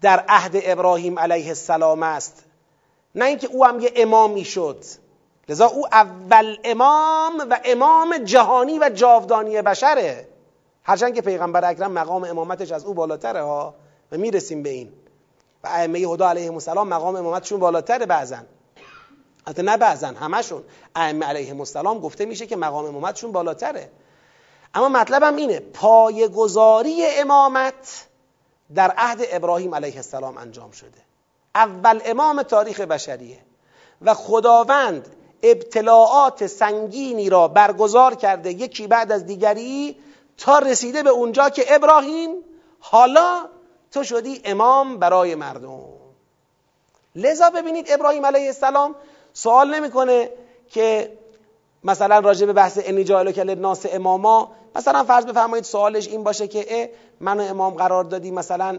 [0.00, 2.44] در عهد ابراهیم علیه السلام است.
[3.14, 4.84] نه اینکه او هم یه امامی شد.
[5.48, 10.28] لذا او اول امام و امام جهانی و جاودانی بشره.
[10.84, 13.74] هرچند که پیغمبر اکرم مقام امامتش از او بالاتره ها
[14.12, 14.92] و می‌رسیم به این.
[15.64, 18.46] و ائمه هدا علیهم السلام مقام امامتشون بالاتره بعضن
[19.46, 20.64] حتی نه بعضا همشون.
[20.96, 23.90] ائمه علیهم السلام گفته میشه که مقام امامتشون بالاتره.
[24.74, 28.06] اما مطلبم اینه پایگذاری امامت
[28.74, 31.09] در عهد ابراهیم علیه السلام انجام شده.
[31.54, 33.38] اول امام تاریخ بشریه.
[34.02, 35.08] و خداوند
[35.42, 39.96] ابتلاعات سنگینی را برگزار کرده یکی بعد از دیگری
[40.38, 42.30] تا رسیده به اونجا که ابراهیم
[42.80, 43.44] حالا
[43.92, 45.80] تو شدی امام برای مردم.
[47.16, 48.94] لذا ببینید ابراهیم علیه السلام
[49.32, 50.30] سوال نمی‌کنه
[50.68, 51.18] که
[51.84, 56.48] مثلا راجع به بحث انی جایلو کل ناس اماما مثلا فرض بفرمایید سوالش این باشه
[56.48, 58.78] که منو امام قرار دادی مثلا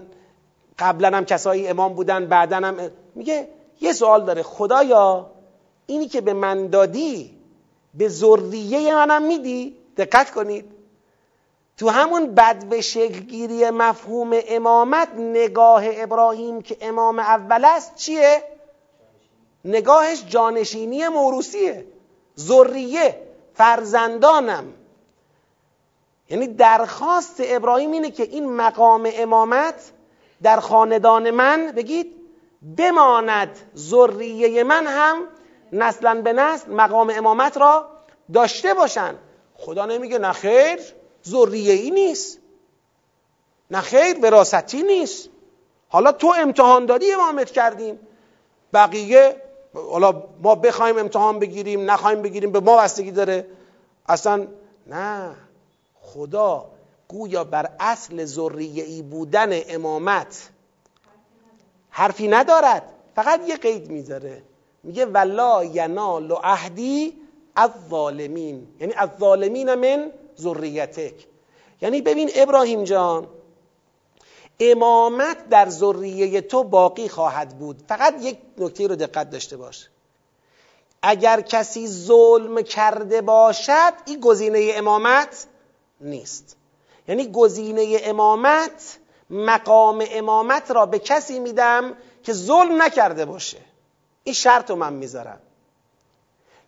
[0.81, 3.47] قبلا هم کسایی امام بودن بعدا هم میگه
[3.81, 4.43] یه سوال داره.
[4.43, 5.31] خدایا
[5.85, 7.37] اینی که به من دادی
[7.93, 10.65] به ذریه منم میدی؟ دقت کنید.
[11.77, 18.43] تو همون بد به شکلگیری مفهوم امامت نگاه ابراهیم که امام اول است چیه؟
[19.65, 21.85] نگاهش جانشینی موروسیه
[22.39, 23.21] ذریه
[23.53, 24.73] فرزندانم.
[26.29, 29.91] یعنی درخواست ابراهیم اینه که این مقام امامت
[30.43, 32.15] در خاندان من بگید
[32.77, 35.27] بماند ذریه من هم
[35.73, 37.89] نسلا به نسل مقام امامت را
[38.33, 39.15] داشته باشن
[39.55, 40.79] خدا نمیگه نه خیر
[41.27, 42.39] ذریه ای نیست.
[43.71, 45.29] نه خیر وراستی نیست.
[45.89, 47.99] حالا تو امتحان دادی امامت کردیم.
[48.73, 49.41] بقیه
[49.73, 53.47] حالا ما بخوایم امتحان بگیریم نخوایم بگیریم به ما بستگی داره.
[54.07, 54.47] اصلا
[54.87, 55.35] نه.
[56.01, 56.65] خدا
[57.11, 60.49] گویا بر اصل ذریه ای بودن امامت
[61.89, 62.83] حرفی ندارد.
[63.15, 64.43] فقط یه قید می‌ذاره.
[64.83, 67.13] میگه ولا ینال عهدی
[67.55, 71.13] از ظالمین یعنی از ظالمین من ذریتک.
[71.81, 73.27] یعنی ببین ابراهیم جان
[74.59, 77.83] امامت در ذریه تو باقی خواهد بود.
[77.87, 79.89] فقط یک نکته رو دقت داشته باش.
[81.01, 85.45] اگر کسی ظلم کرده باشد این گزینه امامت
[86.01, 86.57] نیست.
[87.11, 88.97] یعنی گزینه امامت
[89.29, 91.93] مقام امامت را به کسی میدم
[92.23, 93.57] که ظلم نکرده باشه.
[94.23, 95.39] این شرط رو من می‌ذارم.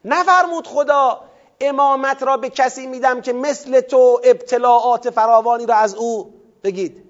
[0.06, 1.22] نفرمود خدا
[1.62, 6.34] امامت را به کسی میدم که مثل تو ابتلاعات فراوانی را از او
[6.64, 7.04] بگید.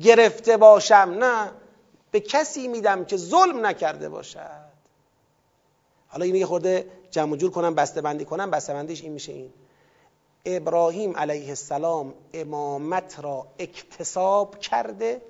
[0.00, 1.16] گرفته باشم.
[1.20, 1.50] نه
[2.10, 4.70] به کسی میدم که ظلم نکرده باشد.
[6.08, 8.50] حالا اینو یه خورده جمع جور کنم بسته بندی کنم.
[8.50, 9.52] بسته بندیش این میشه این.
[10.44, 15.22] ابراهیم علیه السلام امامت را اکتساب کرده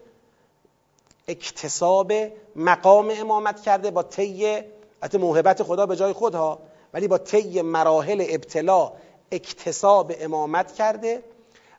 [1.28, 2.12] اکتساب
[2.56, 4.62] مقام امامت کرده با طی
[5.02, 6.58] حتی موهبت خدا به جای خودها
[6.94, 8.92] ولی با طی مراحل ابتلا
[9.32, 11.22] اکتساب امامت کرده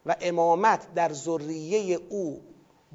[0.06, 2.42] و امامت در ذریه او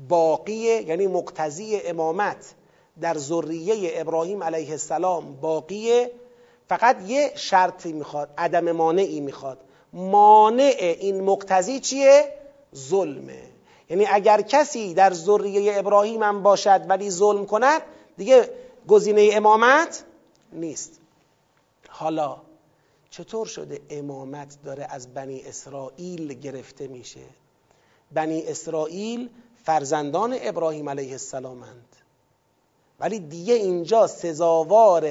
[0.08, 2.54] باقیه یعنی مقتضی امامت
[3.00, 6.10] در ذریه ابراهیم علیه السلام باقیه
[6.68, 9.58] فقط یه شرطی می‌خواد عدم مانعی می‌خواد.
[9.96, 12.32] مانع این مقتضی چیه؟
[12.74, 13.42] ظلمه.
[13.90, 17.82] یعنی اگر کسی در ذریه ابراهیم هم باشد ولی ظلم کند
[18.16, 18.50] دیگه
[18.88, 20.04] گزینه امامت
[20.52, 21.00] نیست.
[21.88, 22.36] حالا
[23.10, 27.20] چطور شده امامت داره از بنی اسرائیل گرفته میشه؟
[28.12, 29.30] بنی اسرائیل
[29.64, 31.96] فرزندان ابراهیم علیه السلامند
[33.00, 35.08] ولی دیگه اینجا سزاوار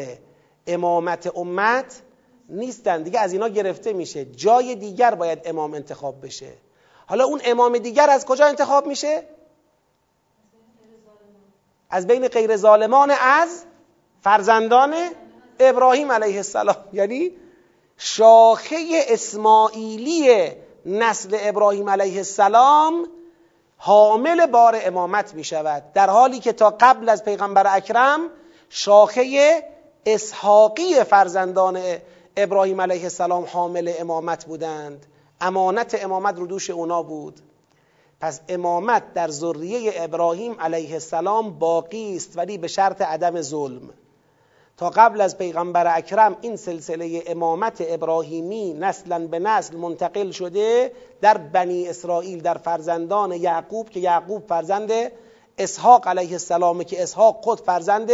[0.68, 2.02] امامت امت
[2.50, 3.04] نیستن.
[3.04, 4.26] دیگه از اینا گرفته میشه.
[4.26, 6.54] جای دیگر باید امام انتخاب بشه.
[7.08, 9.24] حالا اون امام دیگر از کجا انتخاب میشه؟
[11.90, 13.64] از بین غیر ظالمان از
[14.22, 14.96] فرزندان
[15.60, 16.76] ابراهیم علیه السلام.
[16.94, 17.32] یعنی
[17.98, 18.78] شاخه
[19.08, 20.52] اسماعیلی
[20.86, 23.08] نسل ابراهیم علیه السلام
[23.78, 28.30] حامل بار امامت می شود در حالی که تا قبل از پیغمبر اکرم
[28.70, 29.64] شاخه
[30.06, 31.82] اسحاقی فرزندان
[32.38, 35.06] ابراهیم علیه السلام حامل امامت بودند.
[35.42, 37.40] امانت امامت رو دوش اونا بود.
[38.20, 43.90] پس امامت در ذریه ابراهیم علیه السلام باقی است ولی به شرط عدم ظلم.
[44.78, 51.38] تا قبل از پیغمبر اکرم این سلسله امامت ابراهیمی نسلا به نسل منتقل شده در
[51.38, 54.92] بنی اسرائیل در فرزندان یعقوب که یعقوب فرزند
[55.58, 58.12] اسحاق علیه السلام که اسحاق خود فرزند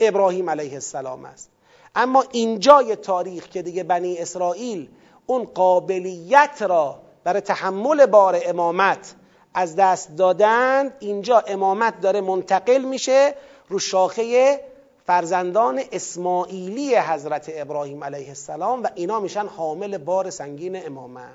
[0.00, 1.53] ابراهیم علیه السلام است.
[1.94, 4.88] اما اینجای تاریخ که دیگه بنی اسرائیل
[5.26, 9.14] اون قابلیت را برای تحمل بار امامت
[9.54, 13.34] از دست دادند اینجا امامت داره منتقل میشه
[13.68, 14.60] رو شاخه
[15.06, 21.30] فرزندان اسماعیلی حضرت ابراهیم علیه السلام و اینا میشن حامل بار سنگین امامت.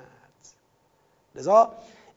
[1.34, 1.72] لذا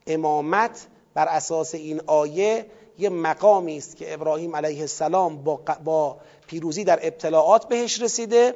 [0.08, 2.66] امامت بر اساس این آیه
[2.98, 6.18] یه مقامی است که ابراهیم علیه السلام با, با
[6.48, 8.56] پیروزی در ابتلاعات بهش رسیده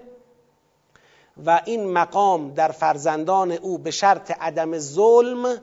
[1.46, 5.62] و این مقام در فرزندان او به شرط عدم ظلم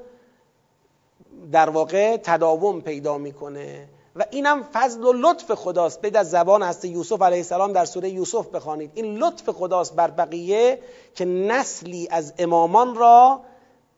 [1.52, 3.88] در واقع تداوم پیدا می‌کنه.
[4.16, 6.00] و اینم فضل و لطف خداست.
[6.00, 8.90] بید از زبان هست یوسف علیه السلام در سوره یوسف بخوانید.
[8.94, 10.78] این لطف خداست بر بقیه
[11.14, 13.40] که نسلی از امامان را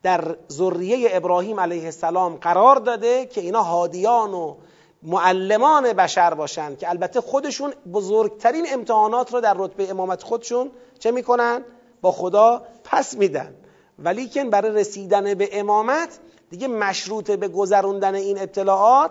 [0.07, 4.57] در ذریه ابراهیم علیه السلام قرار داده که اینا هادیان و
[5.03, 11.65] معلمان بشر باشن که البته خودشون بزرگترین امتحانات رو در رتبه امامت خودشون چه می‌کنن؟
[12.01, 13.55] با خدا پس میدن.
[13.99, 16.19] ولیکن برای رسیدن به امامت
[16.51, 19.11] دیگه مشروط به گذروندن این اطلاعات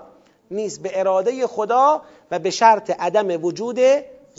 [0.51, 0.81] نیست.
[0.81, 3.79] به اراده خدا و به شرط عدم وجود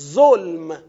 [0.01, 0.83] ظلم.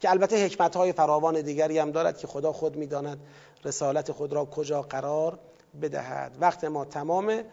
[0.00, 3.20] که البته حکمت های فراوان دیگری هم دارد که خدا خود می‌داند
[3.64, 5.38] رسالت خود را کجا قرار
[5.82, 6.36] بدهد.
[6.40, 7.44] وقت ما تمامه.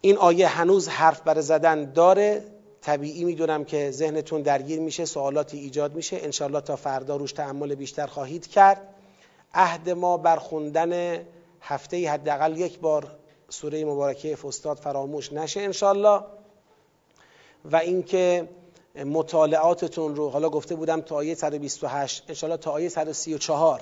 [0.00, 2.44] این آیه هنوز حرف بر زدن داره.
[2.80, 6.16] طبیعی می‌دونم که ذهنتون درگیر میشه سوالاتی ایجاد میشه.
[6.16, 8.88] انشالله تا فردا روش تحمل بیشتر خواهید کرد.
[9.54, 11.22] عهد ما بر خوندن
[11.60, 13.16] هفته حداقل یک بار
[13.48, 16.20] سوره مبارکه فستاد فراموش نشه انشالله
[17.64, 18.48] و اینکه
[18.94, 23.80] مطالعاتتون رو حالا گفته بودم تا آیه 128 انشالله تا آیه 134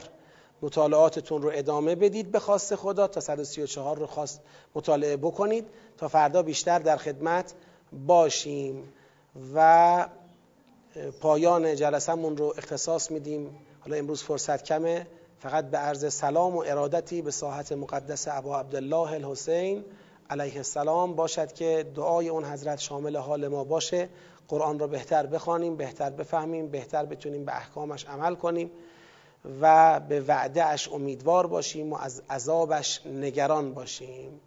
[0.63, 4.41] مطالعاتتون رو ادامه بدید به خواست خدا تا 134 رو خواست
[4.75, 5.67] مطالعه بکنید.
[5.99, 7.55] تا فردا بیشتر در خدمت
[8.07, 8.93] باشیم
[9.55, 10.09] و
[11.21, 13.59] پایان جلسمون رو اختصاص میدیم.
[13.81, 15.07] حالا امروز فرصت کمه.
[15.39, 19.85] فقط به عرض سلام و ارادتی به ساحت مقدس ابا عبدالله الحسین.
[20.31, 24.09] علیه السلام باشد که دعای اون حضرت شامل حال ما باشه.
[24.49, 28.71] قرآن را بهتر بخوانیم بهتر بفهمیم بهتر بتونیم به احکامش عمل کنیم
[29.61, 34.41] و به وعدهش امیدوار باشیم و از عذابش نگران باشیم.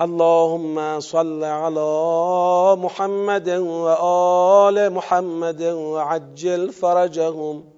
[0.00, 7.75] اللهم صل على محمد وآل محمد وعجل فرجهم.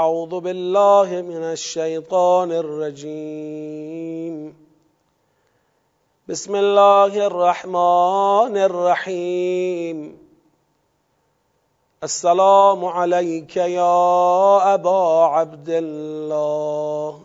[0.00, 4.34] أعوذ بالله من الشيطان الرجيم.
[6.28, 10.18] بسم الله الرحمن الرحيم.
[12.02, 17.20] السلام عليك يا أبا عبد الله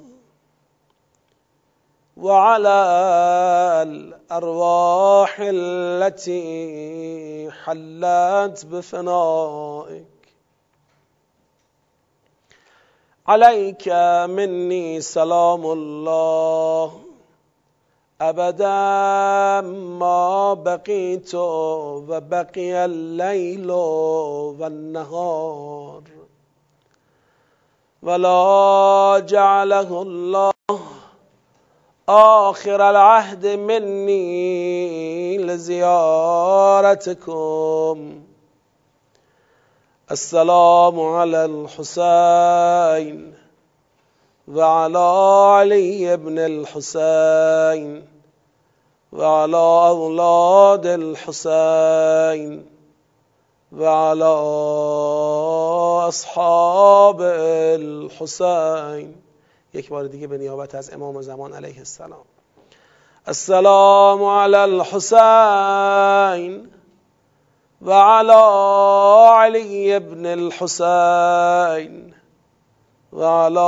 [2.18, 2.82] وعلى
[3.88, 6.44] الأرواح التي
[7.52, 10.15] حلت بفنائك.
[13.28, 13.90] عليك
[14.30, 16.92] مني سلام الله.
[18.22, 19.62] أبدا
[20.00, 23.72] ما بقيت وبقي الليل
[24.60, 26.02] والنهار.
[28.04, 30.54] ولا جعله الله
[32.10, 36.26] آخر العهد مني لزيارتكم.
[40.12, 43.34] السلام على الحسين
[44.48, 48.08] وعلى علي بن الحسين
[49.14, 49.58] وعلى
[49.90, 52.66] أولاد الحسين
[53.72, 54.36] وعلى
[56.08, 57.22] أصحاب
[57.82, 59.16] الحسين.
[59.74, 62.26] یک بار دیگه به نیابت از امام زمان علیه السلام.
[63.28, 65.56] السلام علی الحسین
[67.82, 68.44] وعلى
[69.32, 72.14] علي بن الحسين
[73.14, 73.60] وعلى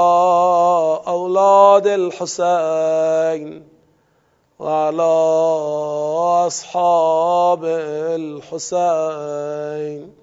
[1.07, 3.63] أولاد الحسين
[4.59, 5.03] وعلى
[6.47, 7.65] أصحاب
[8.19, 10.13] الحسين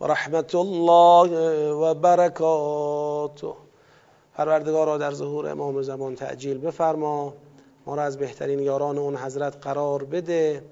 [0.00, 1.30] ورحمة الله
[1.72, 3.54] وبركاته.
[4.36, 7.32] پروردگار را در ظهور امام زمان تعجیل بفرما.
[7.86, 10.62] ما را از بهترین یاران اون حضرت قرار بده.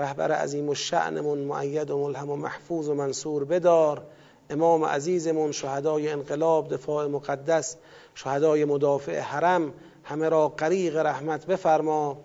[0.00, 4.02] رهبر عظیم و شعنمون معید و ملهم و محفوظ و منصور بدار.
[4.50, 7.76] امام عزیزمون شهدای انقلاب دفاع مقدس
[8.14, 9.72] شهدای مدافع حرم
[10.04, 12.18] همه را غریق رحمت بفرما.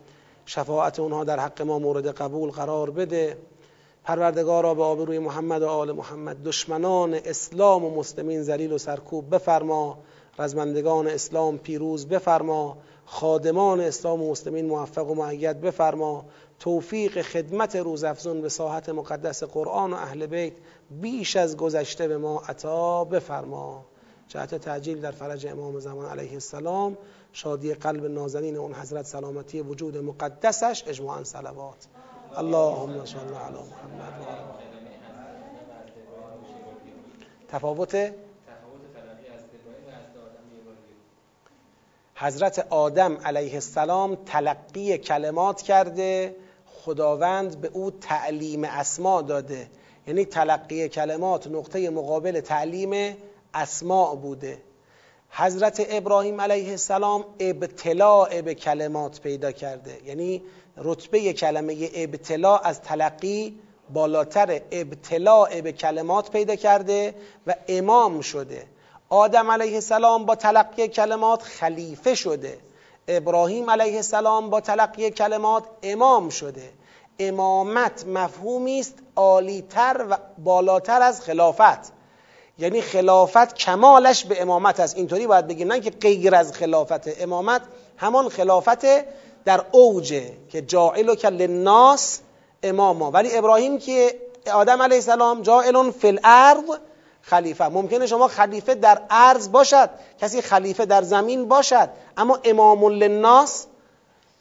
[0.46, 3.38] شفاعت اونها در حق ما مورد قبول قرار بده.
[4.04, 9.98] پروردگارا به آبروی محمد و آل محمد دشمنان اسلام و مسلمین ذلیل و سرکوب بفرما.
[10.40, 12.78] رزمندگان اسلام پیروز بفرما.
[13.06, 16.26] خادمان اسلام و مسلمین موفق و معید بفرما.
[16.60, 20.54] توفیق خدمت روزافزون به ساحت مقدس قرآن و اهل بیت
[20.92, 23.86] بیش از گذشته به ما عطا بفرما.
[24.28, 26.98] جهت تعجیل در فرج امام زمان علیه السلام
[27.34, 31.88] شادی قلب نازنین اون حضرت سلامتی وجود مقدسش اجماعا صلوات.
[32.38, 34.66] اللهم صل علی محمد و
[37.48, 38.14] تفاوت؟
[42.16, 46.36] حضرت آدم علیه السلام تلقی کلمات کرده
[46.86, 49.68] خداوند به او تعلیم اسما داده.
[50.08, 53.18] یعنی تلقی کلمات نقطه مقابل تعلیم
[53.54, 54.58] اسماع بوده.
[55.30, 59.98] حضرت ابراهیم علیه السلام ابتلاع به کلمات پیدا کرده.
[60.06, 60.42] یعنی
[60.78, 63.60] رتبه کلمه ابتلاع از تلقی
[63.94, 67.14] بالاتر ابتلاع به کلمات پیدا کرده
[67.48, 68.64] و امام شده.
[69.10, 72.58] آدم علیه السلام با تلقی کلمات خلیفه شده.
[73.08, 76.70] ابراهیم علیه السلام با تلقی کلمات امام شده.
[77.20, 81.94] امامت مفهومی است عالیتر و بالاتر از خلافت.
[82.58, 84.98] یعنی خلافت کمالش به امامت است.
[84.98, 87.22] اینطوری باید بگیم نه که غیر از خلافت.
[87.22, 87.62] امامت
[87.98, 88.86] همان خلافت
[89.46, 92.20] در اوجه که جاعل که للناس
[92.64, 93.12] اماما.
[93.12, 94.20] ولی ابراهیم که
[94.54, 96.80] آدم علیه السلام جاعل فی الارض
[97.28, 97.68] خلیفه.
[97.68, 99.90] ممکنه شما خلیفه در ارض باشد
[100.22, 103.66] کسی خلیفه در زمین باشد اما امام للناس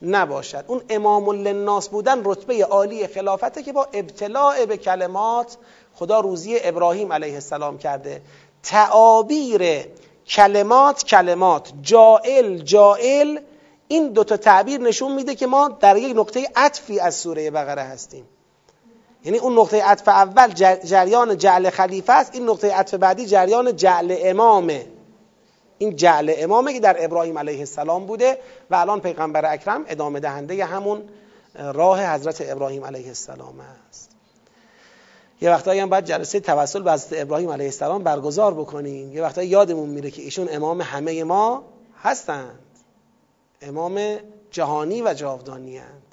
[0.03, 0.64] نباشد.
[0.66, 5.57] اون امام للناس بودن رتبه عالی خلافته که با ابتلاع به کلمات
[5.95, 8.22] خدا روزی ابراهیم علیه السلام کرده.
[8.62, 9.87] تعابیر
[10.26, 13.39] کلمات کلمات جائل جائل
[13.89, 18.28] این دوتا تعبیر نشون میده که ما در یک نقطه عطفی از سوره بقره هستیم.
[19.25, 20.53] یعنی اون نقطه عطف اول
[20.85, 24.87] جریان جعل خلیفه است این نقطه عطف بعدی جریان جعل امامه.
[25.79, 28.39] این جعل امامه که در ابراهیم علیه السلام بوده
[28.70, 31.03] و الان پیغمبر اکرم ادامه دهنده همون
[31.55, 34.11] راه حضرت ابراهیم علیه السلام است.
[35.41, 39.12] یه وقتایی هم باید جلسه توسل به حضرت ابراهیم علیه السلام برگزار بکنیم.
[39.12, 41.64] یه وقتایی یادمون میره که ایشون امام همه ما
[42.03, 42.59] هستند.
[43.62, 44.16] امام
[44.51, 46.04] جهانی و جاودانی هست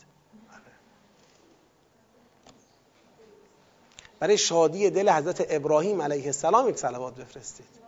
[4.21, 7.80] برای شادی دل حضرت ابراهیم علیه السلام یک صلوات بفرستید.